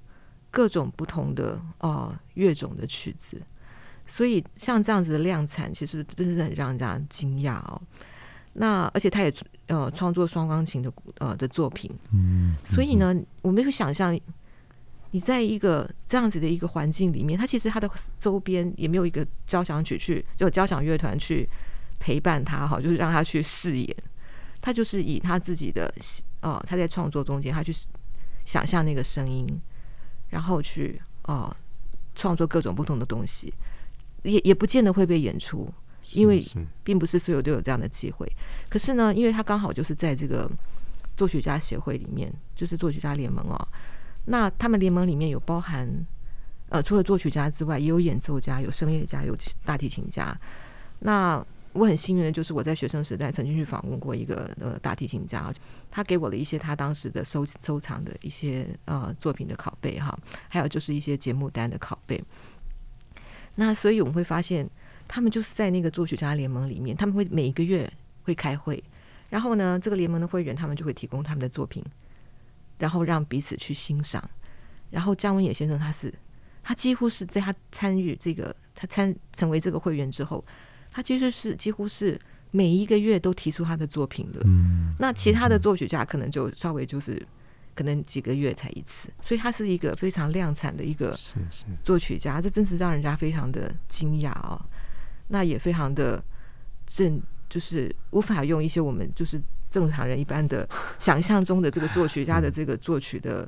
[0.51, 3.41] 各种不同的哦乐种的曲子，
[4.07, 7.81] 所以像这样子的量产，其实真是很让人家惊讶哦。
[8.55, 9.33] 那而且他也
[9.67, 14.19] 呃创作双钢琴的呃的作品，嗯，所以呢，我没有想象
[15.11, 21.47] 你在一个这样子的一个环境里面，他其实他的周边也没有一个交响曲去，就交响乐团去。
[21.99, 23.97] 陪伴他哈，就是让他去试演，
[24.61, 25.93] 他就是以他自己的
[26.41, 27.75] 呃，他在创作中间，他去
[28.45, 29.47] 想象那个声音，
[30.31, 31.55] 然后去呃
[32.15, 33.53] 创作各种不同的东西，
[34.23, 35.73] 也也不见得会被演出，
[36.13, 36.41] 因为
[36.85, 38.31] 并不是所有都有这样的机会。
[38.69, 40.49] 可是呢，因为他刚好就是在这个
[41.17, 43.69] 作曲家协会里面，就是作曲家联盟哦，
[44.27, 45.89] 那他们联盟里面有包含
[46.69, 50.39] 呃，除了作曲家之外，也有演奏家、有声乐家、有大提琴家，
[51.01, 51.45] 那。
[51.77, 55.53] 我很幸运的就是我在学生时代曾经去访问过一个呃大提琴家，
[55.91, 62.23] 他给我了一些他当时的收收藏的一些呃作品的拷贝哈，还有就是一些节目单的拷贝。
[63.55, 64.69] 那所以我们会发现，
[65.07, 68.83] 他们就是在那个作曲家联盟里面，他们会每一个月会开会，
[69.29, 71.85] 然后呢，这个联盟的会员他们就会提供他们的作品，
[72.79, 74.23] 然后让彼此去欣赏。
[74.91, 76.13] 然后姜文也先生他是
[76.63, 80.43] 他几乎是在他参与这个他参成为这个会员之后。
[80.97, 82.19] 他其实是几乎是
[82.53, 87.23] 每一个月都提出他的作品的，嗯，那其他的作曲家可能就稍微就是
[87.75, 91.15] 可能几个月才一次，所以他是一个非常量产的一个
[91.85, 94.59] 作曲家，这真是让人家非常的惊讶哦。
[95.29, 96.25] 那也非常的
[96.87, 99.39] 正，就是无法用一些我们就是
[99.71, 100.67] 正常人一般的
[100.99, 103.47] 想象中的这个作曲家的这个作曲的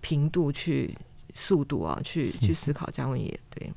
[0.00, 0.96] 频度去
[1.34, 3.70] 速度啊，去去思考姜文也对。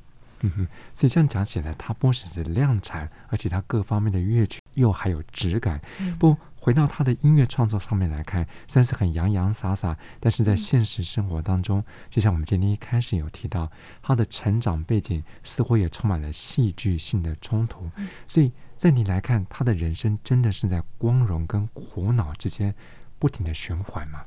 [0.44, 5.80] 嗯哼，所以这样讲起来，它不只是量产，而且它各方面的乐曲又还有质感。
[6.00, 13.70] 嗯、不，回到他的音乐创作上面来看，虽然是很洋洋洒洒，但是在现实生活当中，就像我们今天一开始有提到，
[14.02, 17.88] 他的成长背景似乎也充满了戏剧性的冲突。
[18.26, 22.74] 所以在你来看，他的人生真的是在光荣跟苦恼之间
[23.20, 24.24] 不停的循环吗？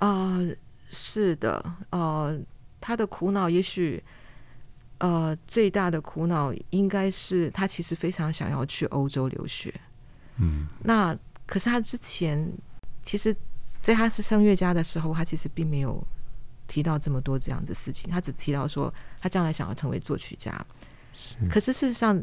[0.00, 0.54] 啊、呃，
[0.90, 2.38] 是的，呃，
[2.82, 4.04] 他的苦恼也许。
[4.98, 9.72] 呃，最大的苦恼应该是他其实非常想要去欧洲留学。
[10.38, 12.52] 嗯，那可是他之前
[13.04, 13.34] 其实，
[13.80, 16.04] 在他是声乐家的时候，他其实并没有
[16.66, 18.10] 提到这么多这样的事情。
[18.10, 20.52] 他只提到说，他将来想要成为作曲家。
[21.12, 22.20] 是，可是事实上，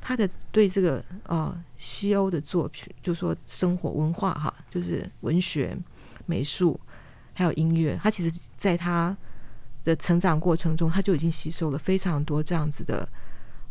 [0.00, 5.76] 他的对这个呃西欧的作品，就说生活文化哈，就是文学、
[6.24, 6.80] 美术
[7.34, 9.14] 还有音乐，他其实在他。
[9.84, 13.06] 的成长过程中，他就已经吸收了非常多这样子的，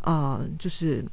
[0.01, 1.03] 呃，就是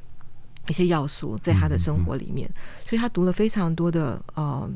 [0.69, 4.71] 一些要素在他的生活里面，嗯嗯、所以他读了非常多的呃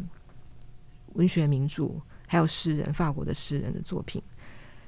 [1.13, 1.91] 文学名著，
[2.27, 4.23] 还有诗人，法国的诗人的作品，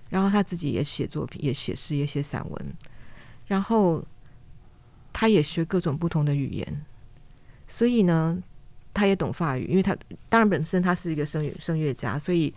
[0.09, 2.75] 然后他自己也写作品，也写诗，也写散文，
[3.47, 4.03] 然后
[5.13, 6.85] 他也学各种不同的语言，
[7.69, 8.43] 所以呢，
[8.95, 9.95] 他也懂法语，因为他
[10.31, 12.55] 当然本身他是一个声乐声乐家，所以。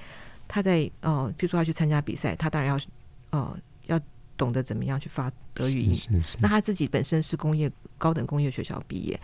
[0.51, 2.85] 他在呃，比如说他去参加比赛，他当然要
[3.29, 4.01] 呃要
[4.35, 5.95] 懂得怎么样去发德语音。
[5.95, 6.37] 是是是。
[6.41, 9.19] 那他自己本身是工业高等工业学校毕业，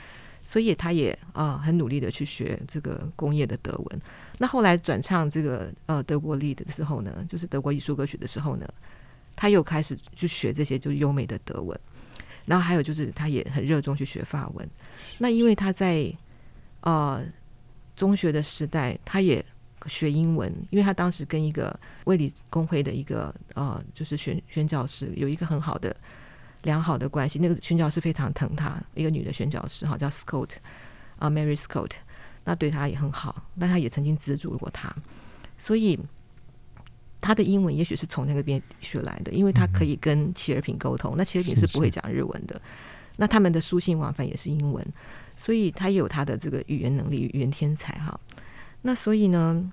[0.45, 4.01] 所以他也啊、呃、很努力的去学这个工业的德文。
[4.37, 8.69] 那后来转唱这个呃德国 Lied 的时候呢，就是德国艺术歌曲的时候呢，
[9.35, 11.77] 他又开始去学这些就是优美的德文。
[12.45, 14.69] 然后还有就是他也很热衷去学法文。
[15.17, 16.13] 那因为他在
[16.81, 17.25] 呃
[17.95, 19.43] 中学的时代，他也。
[19.87, 25.95] 学英文，因为他当时跟一个卫理公会的一个呃，就是宣宣教师有一个很好的
[26.63, 27.39] 良好的关系。
[27.39, 30.49] 那个宣教师非常疼他，一个女的宣教师哈，叫 Scott
[31.17, 31.91] 啊，Mary Scott，
[32.43, 34.93] 那对他也很好，但他也曾经资助过他，
[35.57, 35.99] 所以
[37.21, 41.13] 他的英文也许是从那个边学来的，因为他可以跟齐尔品沟通。
[41.17, 42.61] 那齐尔品是不会讲日文的，
[43.17, 44.85] 那他们的书信往返也是英文，
[45.35, 48.19] 所以他也有他的这个语言能力、语言天才哈。
[48.87, 49.71] 那所以呢，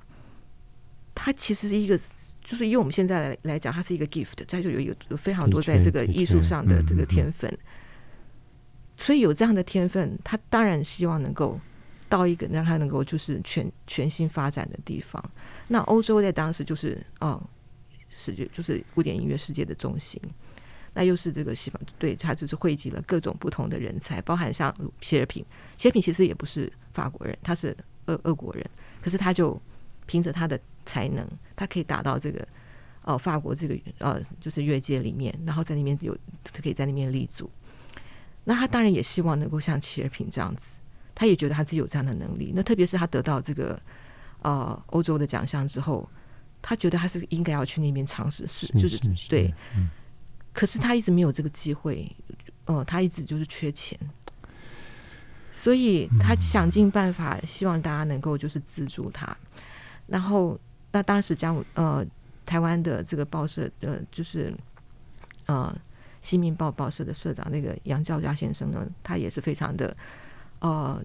[1.14, 2.00] 他其实是一个，
[2.42, 7.58] 就是以我们现在来来讲，他是一个 gift，他就有一个有非常多在这个艺术上的这个天分。
[8.96, 11.60] 所以有这样的天分，他当然希望能够
[12.08, 15.22] 到一个让他能够就是全全新发展的地方。
[15.68, 17.38] 那欧洲在当时就是哦，
[18.08, 20.18] 世界就是古典音乐世界的中心，
[20.94, 25.44] 那又是这个西方，对，他就是汇集了各种不同的人才，包含像谢尔品，
[25.76, 28.64] 谢尔品其实也不是法国人，他是俄俄国人。
[29.02, 29.60] 可是他就
[30.06, 32.46] 凭着他的才能，他可以达到这个
[33.02, 36.16] 哦，法国这个呃，就是越界里面，然后在那边有
[36.62, 37.50] 可以在那边立足。
[38.44, 40.78] 那他当然也希望能够像齐尔平这样子，
[41.14, 42.52] 他也觉得他自己有这样的能力。
[42.54, 43.80] 那特别是他得到这个
[44.42, 46.08] 呃欧洲的奖项之后，
[46.60, 48.98] 他觉得他是应该要去那边尝试试，就是
[49.28, 49.52] 对。
[50.52, 52.10] 可是他一直没有这个机会，
[52.66, 53.98] 呃，他一直就是缺钱。
[55.54, 59.36] 所以他想尽办法，希望大家能够就是资助他。
[60.06, 60.58] 然后，
[60.90, 62.04] 那当时将呃
[62.46, 64.52] 台湾的这个报社的，就是
[65.44, 65.70] 呃
[66.22, 69.94] 《新民报》报社的社长那个杨肇嘉先生呢，他也是非常的
[70.60, 71.00] 呃，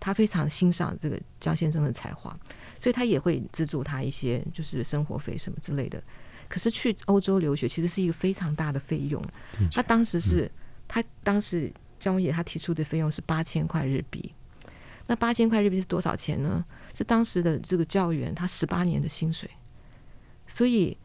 [0.00, 2.34] 他非常欣赏这个江先生的才华，
[2.80, 6.02] 所以他也会资助他一些就是生活费什么之类的。
[6.48, 9.22] 可是去欧洲留学其实是一个非常大的费用。
[9.70, 10.50] 他当时是
[10.88, 11.70] 他当时。
[12.00, 14.34] 姜文也他提出的费用是八千块日币，
[15.06, 16.64] 那八千块日币是多少钱呢？
[16.94, 19.48] 是当时的这个教员他十八年的薪水，
[20.48, 20.96] 所以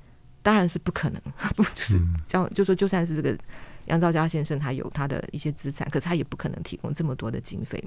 [0.41, 1.21] 当然是不可能，
[1.55, 3.37] 不是江就说就算是这个
[3.85, 7.83] 杨兆佳先生他有他的一些资产，可是他也不可能提供这么多的经费，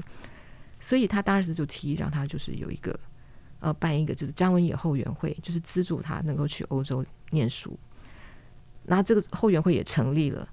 [0.78, 2.98] 所以他当时就提议让他就是有一个
[3.61, 7.78] 呃办一个就是江文野后援会，就是资助他能够去欧洲念书，
[8.84, 10.48] 那这个后援会也成立了，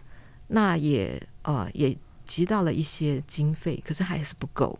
[0.48, 1.96] 那也呃也。
[2.26, 4.78] 集到了一些经费，可是还是不够，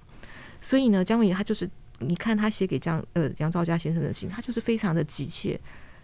[0.62, 1.70] 所以呢，姜文他就是，
[2.00, 5.60] 你看他写给姜呃杨兆佳先生的信，他就是非常的急切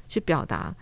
[0.08, 0.74] 去表达，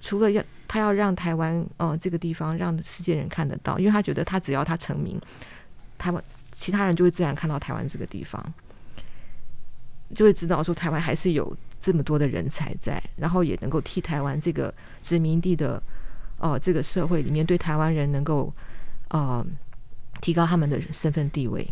[0.00, 5.18] 除了要他要让台湾呃这个地方让世界人看得到，因为他觉得他只要他成名，
[5.96, 6.22] 台湾
[6.52, 8.44] 其他人就会自然看到台湾这个地方，
[10.14, 15.82] 就会知道说台湾还是有这么多的人才在，然后也能够替台湾这个殖民地的
[16.38, 18.52] 呃这个社会里面对台湾人能够
[19.08, 19.46] 呃。
[20.24, 21.68] 提高他们的身份地位，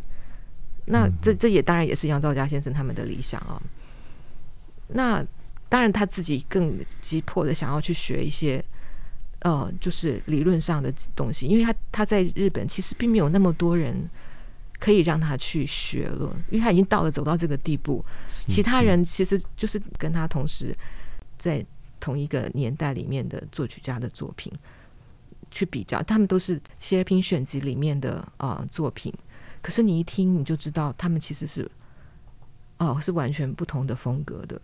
[0.84, 3.56] 那这这也当然也是杨兆佳先生他们的理想啊。
[4.88, 5.24] 那
[5.70, 8.62] 当然他自己更急迫的想要去学一些，
[9.38, 14.06] 呃，就是理论上的东西，因为他他在日本其实并没有那么多人
[14.78, 18.04] 可以让他去学了，因为他已经到了走到这个地步。
[18.28, 20.76] 其他人其实就是跟他同时
[21.38, 21.64] 在
[21.98, 24.52] 同一个年代里面的作曲家的作品
[25.52, 29.14] 去比较，他们都是谢尔平选集里面的啊、呃、作品。
[29.60, 31.70] 可是你一听你就知道，他们其实是
[32.78, 34.60] 哦是完全不同的风格的。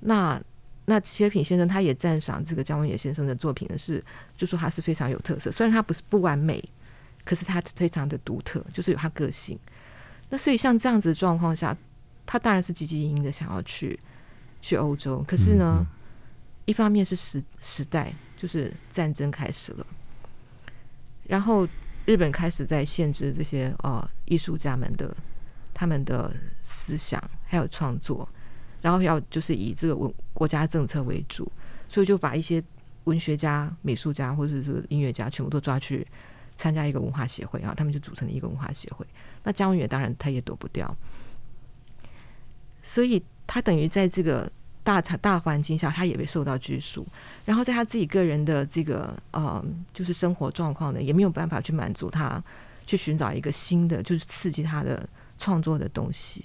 [0.00, 0.38] 那
[0.84, 4.04] 那切尔平先生他也赞赏这个姜文野先生的作品呢，是
[4.36, 6.62] 就说他是非常有特色，虽然他不是不完美。
[7.24, 9.58] 可是他非常的独特，就是有他个性。
[10.28, 11.76] 那所以像这样子的状况下，
[12.24, 13.98] 他当然是积极营营的想要去
[14.62, 15.24] 去欧洲。
[15.26, 15.86] 可是呢，嗯嗯
[16.66, 19.84] 一方面是时时代，就是战争开始了，
[21.28, 21.66] 然后
[22.04, 25.14] 日本开始在限制这些呃艺术家们的
[25.74, 28.28] 他们的思想还有创作，
[28.80, 31.50] 然后要就是以这个文国家政策为主，
[31.88, 32.62] 所以就把一些
[33.04, 36.06] 文学家、美术家或者是音乐家全部都抓去。
[36.58, 39.06] 参加一个文化协会啊，他们就组成了一个文化协会。
[39.42, 40.96] 那姜文也当然他也躲不掉，
[42.82, 44.50] 所以他等于在这个
[44.86, 47.04] 大场大环境下，他也被受到拘束。
[47.44, 52.40] 然后在他自己个人的这个呃，就是生活状况呢，也没有办法去满足他，
[52.86, 55.04] 去寻找一个新的，就是刺激他的
[55.38, 56.44] 创作的东西。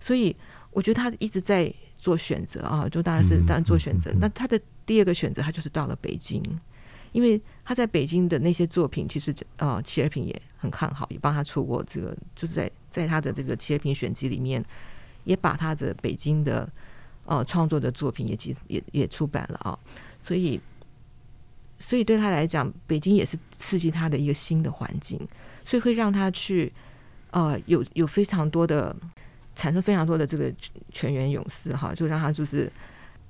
[0.00, 0.34] 所以
[0.72, 4.12] 我觉得他一直在做选择啊，就当然是当然做选择。
[4.20, 6.42] 那他的第二个选择，他就是到了北京。
[7.12, 14.62] 因为他在北京的那些作品，其实呃，齐尔平也很看好，也帮他出过这个，就是在在他的这个齐尔平选集里面，
[15.22, 16.68] 也把他的北京的
[17.26, 19.78] 呃创作的作品也也也出版了啊，
[20.22, 20.60] 所以
[21.78, 25.20] 所以对他来讲，北京也是刺激他的一个新的环境，
[25.64, 26.72] 所以会让他去
[27.30, 28.94] 呃有有非常多的
[29.54, 30.52] 产生非常多的这个
[30.90, 32.72] 全员勇士哈，就让他就是。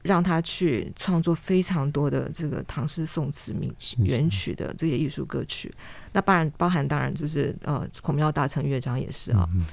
[0.03, 3.75] 让他去创作非常多的这个唐诗宋词名
[4.05, 5.75] 元曲的这些艺术歌曲，
[6.13, 9.67] 那当然包含当然就是呃孔庙大成乐章也是啊，嗯、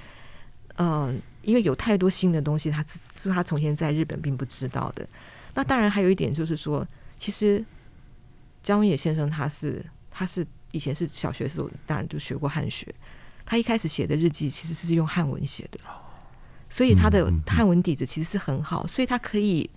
[0.76, 5.08] 呃，因为有太多新的东西，他是他从前在日本并不知道的。
[5.54, 7.64] 那当然还有一点就是说，其实
[8.62, 12.94] 姜文也先生他是他是以前是小学时候当然就学过汉学，
[13.46, 15.80] 他一开始写的日记其实是用汉文写的，
[16.70, 19.70] 所以他的汉文底子其实是很好，所以他可以。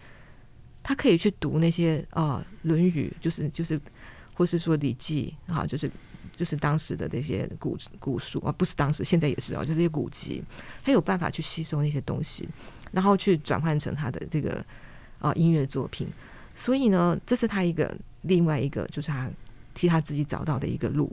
[0.88, 3.80] 他可以去读那些啊，《论语》就是，就是就是，
[4.34, 5.90] 或是说《礼记》啊，就是
[6.36, 10.42] 就是当时的这些古古书啊，不是当时，现在也是啊，就是这些古籍，
[10.84, 12.48] 他有办法去吸收那些东西，
[12.92, 14.64] 然后去转换成他的这个
[15.18, 16.06] 啊音乐作品。
[16.54, 19.30] 所以呢，这是他一个另外一个，就是他
[19.74, 21.10] 替他自己找到的一个路，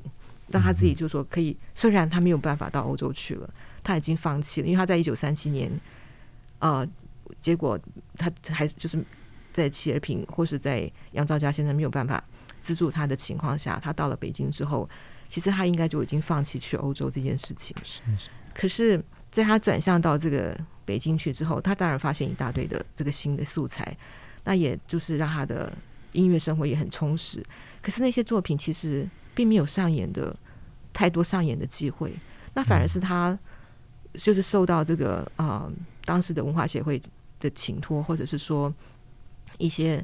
[0.49, 3.49] 让他自己就说可以，虽然他没有办法到欧洲去了，
[3.82, 5.71] 他已经放弃了，因为他在一九三七年
[6.59, 6.86] 啊，
[7.41, 7.80] 结果
[8.17, 9.03] 他还就是。
[9.53, 12.24] 在齐尔平或是在杨兆佳先生没有办法
[12.59, 14.89] 资助他的情况下，他到了北京之后，
[15.34, 17.75] 其实他应该就已经放弃去欧洲这件事情。
[17.84, 18.29] 是是。
[18.53, 20.55] 可是，在他转向到这个
[20.86, 23.97] 北京去之后，他当然发现一大堆的这个新的素材，
[24.43, 25.75] 那也就是让他的
[26.11, 27.43] 音乐生活也很充实。
[27.81, 30.36] 可是那些作品其实并没有上演的
[30.93, 32.13] 太多上演的机会，
[32.53, 33.36] 那反而是他
[34.13, 35.73] 就是受到这个啊、呃、
[36.05, 37.01] 当时的文化协会
[37.39, 38.71] 的请托，或者是说。
[39.59, 40.03] 一些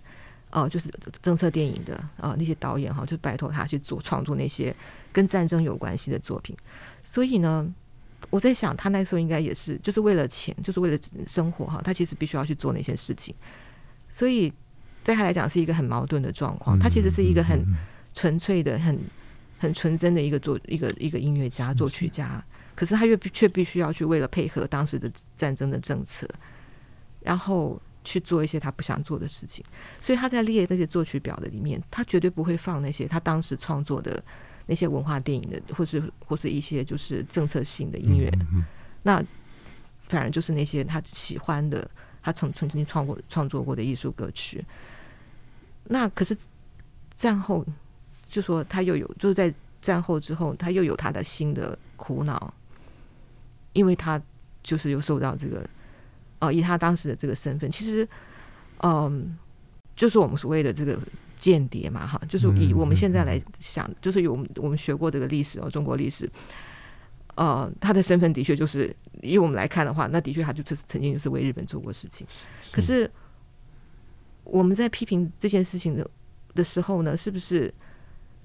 [0.52, 0.92] 哦、呃，就是
[1.22, 4.76] 政策电影的啊、呃，那些导演哈，就拜托他去做创作那些
[5.14, 6.58] 跟战争有关系的作品。
[7.04, 7.72] 所以呢，
[8.32, 10.98] 我在想，他那时候应该也是就是为了钱，就是为了
[11.28, 13.36] 生活哈，他其实必须要去做那些事情。
[14.10, 14.52] 所以，
[15.04, 16.80] 对他来讲是一个很矛盾的状况。
[16.80, 17.64] 他其实是一个很
[18.16, 19.00] 纯粹的、很
[19.60, 22.44] 很纯真的一个作一个一个音乐家、作曲家，
[22.74, 26.28] 可是他又却必须要去为了配合当时的战争的政策，
[27.22, 27.80] 然后。
[28.10, 29.64] 去做一些他不想做的事情，
[30.02, 34.20] 所以他在列那些作曲表的里面，他绝对不会放那些他当时创作的
[34.66, 38.28] 那些文化电影的，或是或是一些就是政策性的音乐。
[38.40, 38.66] 嗯嗯，
[39.04, 39.24] 那
[40.08, 41.88] 反而就是那些他喜欢的，
[42.24, 44.66] 他曾曾经创过创作过的艺术歌曲。
[45.84, 46.36] 那可是
[47.16, 47.64] 战后，
[48.28, 49.54] 就说他又有，就是在
[49.84, 52.52] 战后之后，他又有他的新的苦恼，
[53.74, 54.20] 因为他
[54.64, 55.64] 就是又受到这个。
[56.40, 58.08] 哦，以他当时的这个身份，其实，
[58.82, 59.38] 嗯，
[59.96, 60.98] 就是我们所谓的这个
[61.38, 66.30] 间谍嘛，哈，就是以我们现在来想，就是有我们我们学过这个历史哦，中国历史，
[67.36, 72.26] 呃，他的身份的确就是以我们来看的话，那的确他就是曾经就是为日本做过事情。
[72.62, 72.74] 是。
[72.74, 73.12] 可是
[74.46, 76.10] 我们在批评这件事情的
[76.56, 77.74] 的时候呢，是不是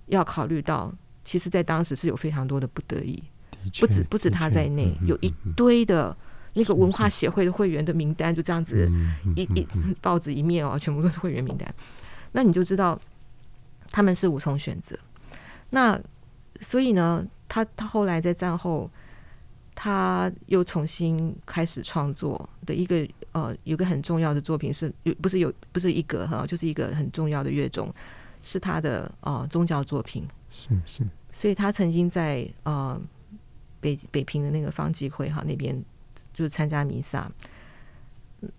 [0.07, 0.93] 要考虑到，
[1.25, 3.23] 其实，在当时是有非常多的不得已，
[3.79, 6.17] 不止不止他在内，有一堆的。
[6.55, 8.91] 那个文化协会的会员的名单就这样子
[9.37, 9.67] 一一
[10.01, 11.73] 报纸一面哦，全部都是会员名单，
[12.33, 12.99] 那你就知道
[13.91, 14.99] 他们是无从选择。
[15.71, 16.01] 那
[16.61, 18.89] 所以呢，他他后来在战后，
[19.75, 27.93] 他又重新开始创作的一个呃，有个很重要的作品是有不是有不是一个哈，就是一个很重要的乐种，
[28.43, 30.25] 是他的呃宗教作品。
[30.51, 33.01] 是是，所以他曾经在呃
[33.81, 35.77] 北北平的那个方济会哈那边
[36.35, 37.31] 就是参加弥撒。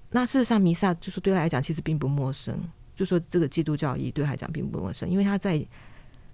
[0.09, 2.57] 那事实上，弥撒就是对他来讲其实并不陌生。
[2.95, 5.63] 就说这个基督教义对他来讲并不陌生，因为他在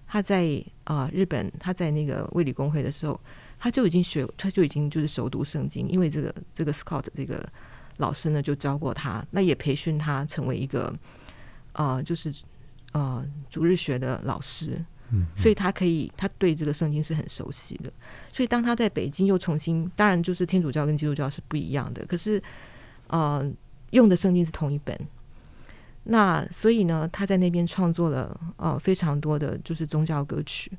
[0.07, 3.19] 他在啊、日本，他在那个卫理公会的时候，
[3.57, 7.43] 他就已经学，他就已经就是熟读圣经，因为这个这个 Scott 这个
[7.97, 10.93] 老师呢就教过他，那也培训他成为一个
[11.73, 12.31] 呃就是
[12.91, 17.91] 呃主日学的老师，嗯，所以他可以他对这个圣经是很熟悉的，
[18.31, 22.41] 所以当他在北京又重新，当然就是天主教跟基督教是不一样的，可是
[23.07, 23.45] 呃
[23.91, 24.97] 用的圣经是同一本。
[26.03, 30.71] 那所以呢，他在那边创作了呃非常多的就是宗教歌曲，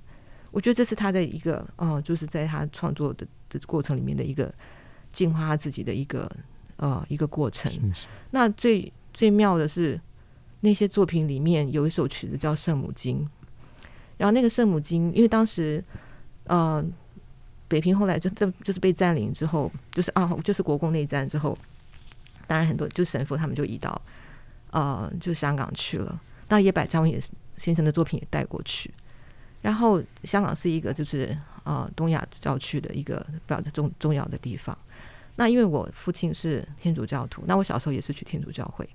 [0.51, 4.53] 我觉得这是他的一个哦、呃，就是在他创作的的过程里面的一个
[5.13, 6.31] 进化他自己的一个
[6.77, 7.71] 呃一个过程。
[7.71, 8.09] 是是。
[8.33, 10.01] 那最最妙的是
[10.61, 13.25] 那些作品里面有一首曲子叫《圣母经》，
[14.23, 15.83] 然后那个圣母经，因为当时
[16.45, 16.81] 呃
[17.67, 21.59] 北平后来就这就是被占领之后，就是啊就是国共内战之后，
[22.47, 24.01] 当然很多就神父他们就移到。
[24.71, 26.21] 呃，就香港去了。
[26.49, 27.21] 那野百章也
[27.57, 28.91] 先生的作品也带过去。
[29.61, 34.79] 然后香港是一个就是呃东亚教区的一个比较重重要的地方。
[35.37, 38.89] 那因为我父亲是天主教徒，那我小时候也是去天主教会。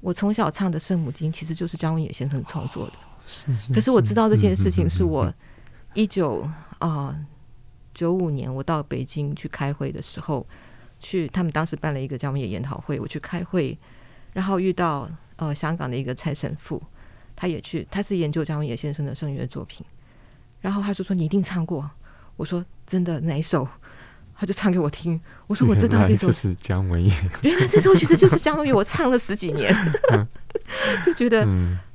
[0.00, 2.92] 我从小唱的《圣母经》其实就是张文野先生创作的。
[3.30, 3.72] 是是是。
[3.72, 5.32] 可是我知道这件事情是我
[5.94, 6.48] 一九
[6.80, 7.16] 啊
[7.94, 10.44] 九五年我到北京去开会的时候，
[10.98, 13.78] 去他们当时办了一个姜文也研讨会，我去开会。
[14.32, 16.82] 然后遇到呃香港的一个蔡神父，
[17.34, 19.84] 他也去，他是研究姜文野先生的圣乐作品，
[20.60, 21.90] 然后他就说，你一定唱过，
[22.36, 23.66] 我说真的哪一首？
[24.36, 27.12] 他就唱给我听，我说我知道这首是姜文也，
[27.42, 29.70] 原来这首其实就是姜文也，我唱了十几年
[31.04, 31.46] 就觉得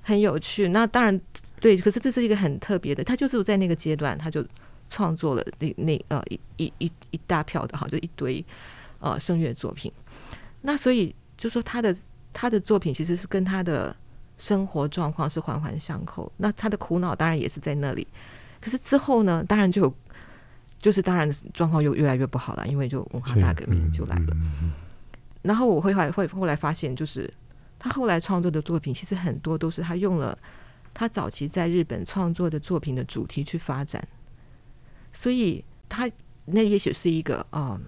[0.05, 0.69] 很有趣。
[0.69, 1.19] 那当然
[1.59, 4.41] 对，可是这是一个很特别的，他就是在那个阶段他就
[4.89, 8.45] 创作了那那呃一一一一大票的哈，就一堆
[8.99, 9.91] 呃声乐作品。
[10.61, 11.93] 那所以就说他的。
[12.37, 13.95] 他的作品其实是跟他的
[14.37, 18.05] 生活状况是环环相扣，那他的苦恼当然也是在那里。
[18.59, 19.95] 可是之后呢，当然就有，
[20.77, 24.33] 就是当然状况又越来越不好了，因为就文化大革命就来了。
[24.33, 24.73] 嗯嗯嗯、
[25.43, 27.33] 然后我会会会后来发现，就是
[27.85, 30.35] 他后来创作的作品，其实很多都是他用了
[30.91, 34.05] 他早期在日本创作的作品的主题去发展，
[35.13, 36.09] 所以他
[36.45, 37.85] 那也许是一个啊、嗯、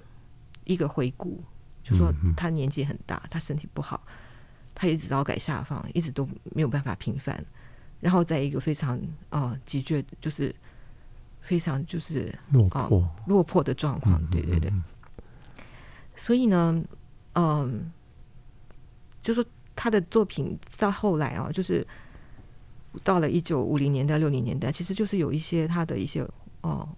[0.65, 1.41] 一个回顾，
[1.83, 3.99] 就说他年纪很大，他身体不好。
[4.75, 7.43] 他一直劳改下放，一直都没有办法平反，
[7.99, 8.95] 然后在一个非常
[9.31, 10.53] 啊、呃、急剧，就是
[11.41, 14.23] 非常就是落魄、呃、落魄的状况。
[14.29, 14.71] 对对对。
[16.15, 16.83] 所以呢，
[17.33, 17.71] 嗯、呃，
[19.23, 19.43] 就说
[19.77, 21.85] 他的作品到后来啊，就是
[23.03, 26.89] 到了一九五零年代、六零年代，其实就是有一些他的一些哦、呃、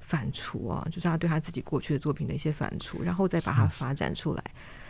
[0.00, 4.42] 反刍啊，就是他对他自己过去的作品的一些反刍，然后再把它发展出来。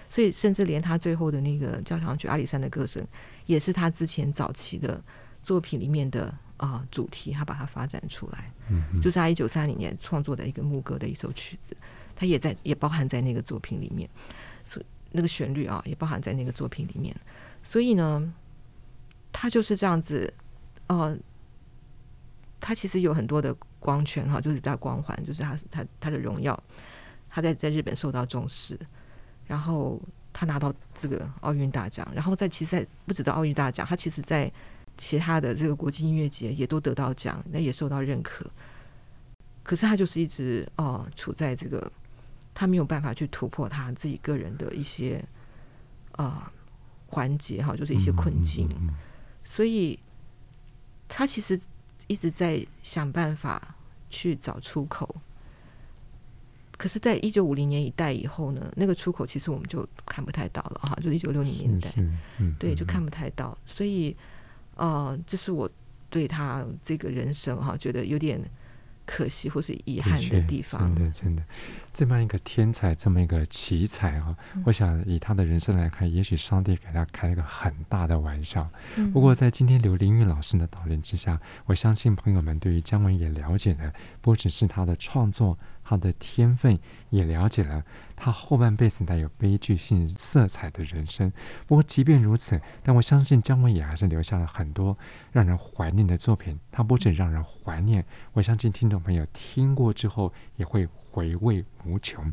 [0.08, 3.02] 所以，甚至连他最后的那个交响曲《阿里山的歌声》，
[3.44, 5.02] 也是他之前早期的
[5.42, 8.50] 作品里面的啊、呃、主题，他把它发展出来。
[8.70, 11.76] 嗯，就是他一九三零年创作的一个牧歌的一首曲子，
[12.16, 14.08] 他也在也包含在那个作品里面。
[14.64, 17.14] 所以那个旋律啊，也包含在那个作品里面。
[17.62, 18.32] 所以呢，
[19.32, 20.32] 他就是这样子。
[20.88, 21.14] 呃，
[22.60, 26.58] 他其实有很多的光圈哈，就是他光环，就是他他他的荣耀，
[27.28, 28.78] 他在在日本受到重视。
[29.46, 30.00] 然后
[30.32, 34.50] 他拿到这个奥运大奖，然后在其实在不止到奥运大奖，他其实在
[34.96, 38.50] 其他的这个国际音乐节也都得到奖，那也受到认可。
[39.62, 41.92] 可是他就是一直哦处在这个
[42.58, 45.24] 他没有办法去突破他自己个人的一些
[46.10, 46.52] 啊、呃、
[47.06, 48.68] 环节哈，就是一些困境，
[49.44, 49.96] 所以
[51.06, 51.60] 他其实
[52.08, 53.76] 一直在想办法
[54.10, 55.14] 去找出口。
[56.76, 61.88] 可是，在一九五零年一代以后呢，那个出口其实我们就看不太到了哈，就一九六零年代，
[62.38, 63.56] 嗯、对，就看不太到。
[63.66, 64.16] 所以，
[64.74, 65.70] 呃，这是我
[66.10, 68.40] 对他这个人生哈，觉得有点
[69.08, 70.94] 可惜或是遗憾的地方。
[70.94, 71.42] 真的，真的，
[71.94, 78.68] 这么一个天才，这么一个奇才哈，嗯、我想以他的人生来看，也许上帝给他开了一个很大的玩笑。
[78.96, 83.90] 嗯、不过，在今天刘玲玉老师的导论之下，我相信朋友们对于姜文也了解的
[84.20, 85.58] 不只是他的创作。
[85.88, 86.78] 他的天分，
[87.08, 87.82] 也了解了
[88.14, 91.32] 他后半辈子带有悲剧性色彩的人生。
[91.66, 94.98] 不过，即便如此，但我相信姜文也还是留下了很多
[95.32, 96.58] 让人怀念的作品。
[96.70, 102.30] 他不止让人怀念，我相信听众朋友听过之后也会回味无穷。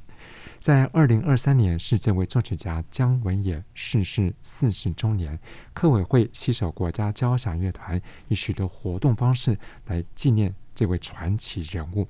[0.60, 5.40] 在二零二三年是这位作曲家姜文也逝世四十周年，
[5.74, 12.08] 客委会携手国家交响乐团，以许多活动方式来纪念这位传奇人物。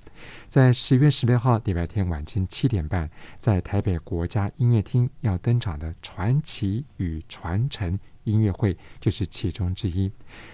[0.49, 3.09] 在十月十六号礼拜天晚间七点半，
[3.39, 7.93] 在台北国家音乐厅要登场的《传奇与传承》
[8.23, 10.11] 音乐会就是其中之一。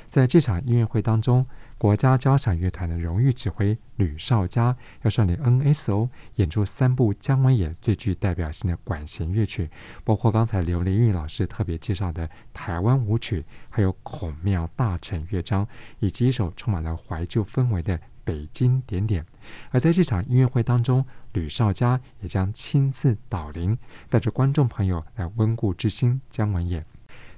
[0.09, 1.43] 在这场音乐会当中，
[1.81, 9.67] 国家交响乐团的荣誉指挥吕绍嘉要率领 NSO 演出三部姜文也最具代表性的管弦乐曲，
[10.03, 15.67] 包括刚才刘玲玉老师特别介绍的台湾舞曲，还有孔庙大成乐章，
[15.97, 19.23] 以及一首充满了怀旧氛围的《北京点点》。
[19.71, 21.03] 而在这场音乐会当中，
[21.33, 23.75] 吕绍嘉也将亲自导聆，
[24.07, 26.85] 带着观众朋友来温故知新姜文也。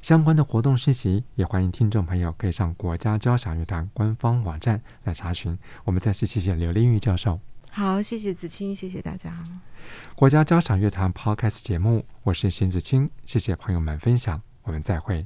[0.04, 5.58] 相关的活动讯息，也欢迎听众朋友可以上国家交响乐团官方网站来查询。
[5.86, 7.40] 我们再次谢谢刘玲玉教授。
[7.72, 9.34] 好，谢谢子清，谢谢大家。
[10.14, 15.26] 国家交响乐团 Podcast 节目，我是邢子清，谢谢朋友们分享，我们再会。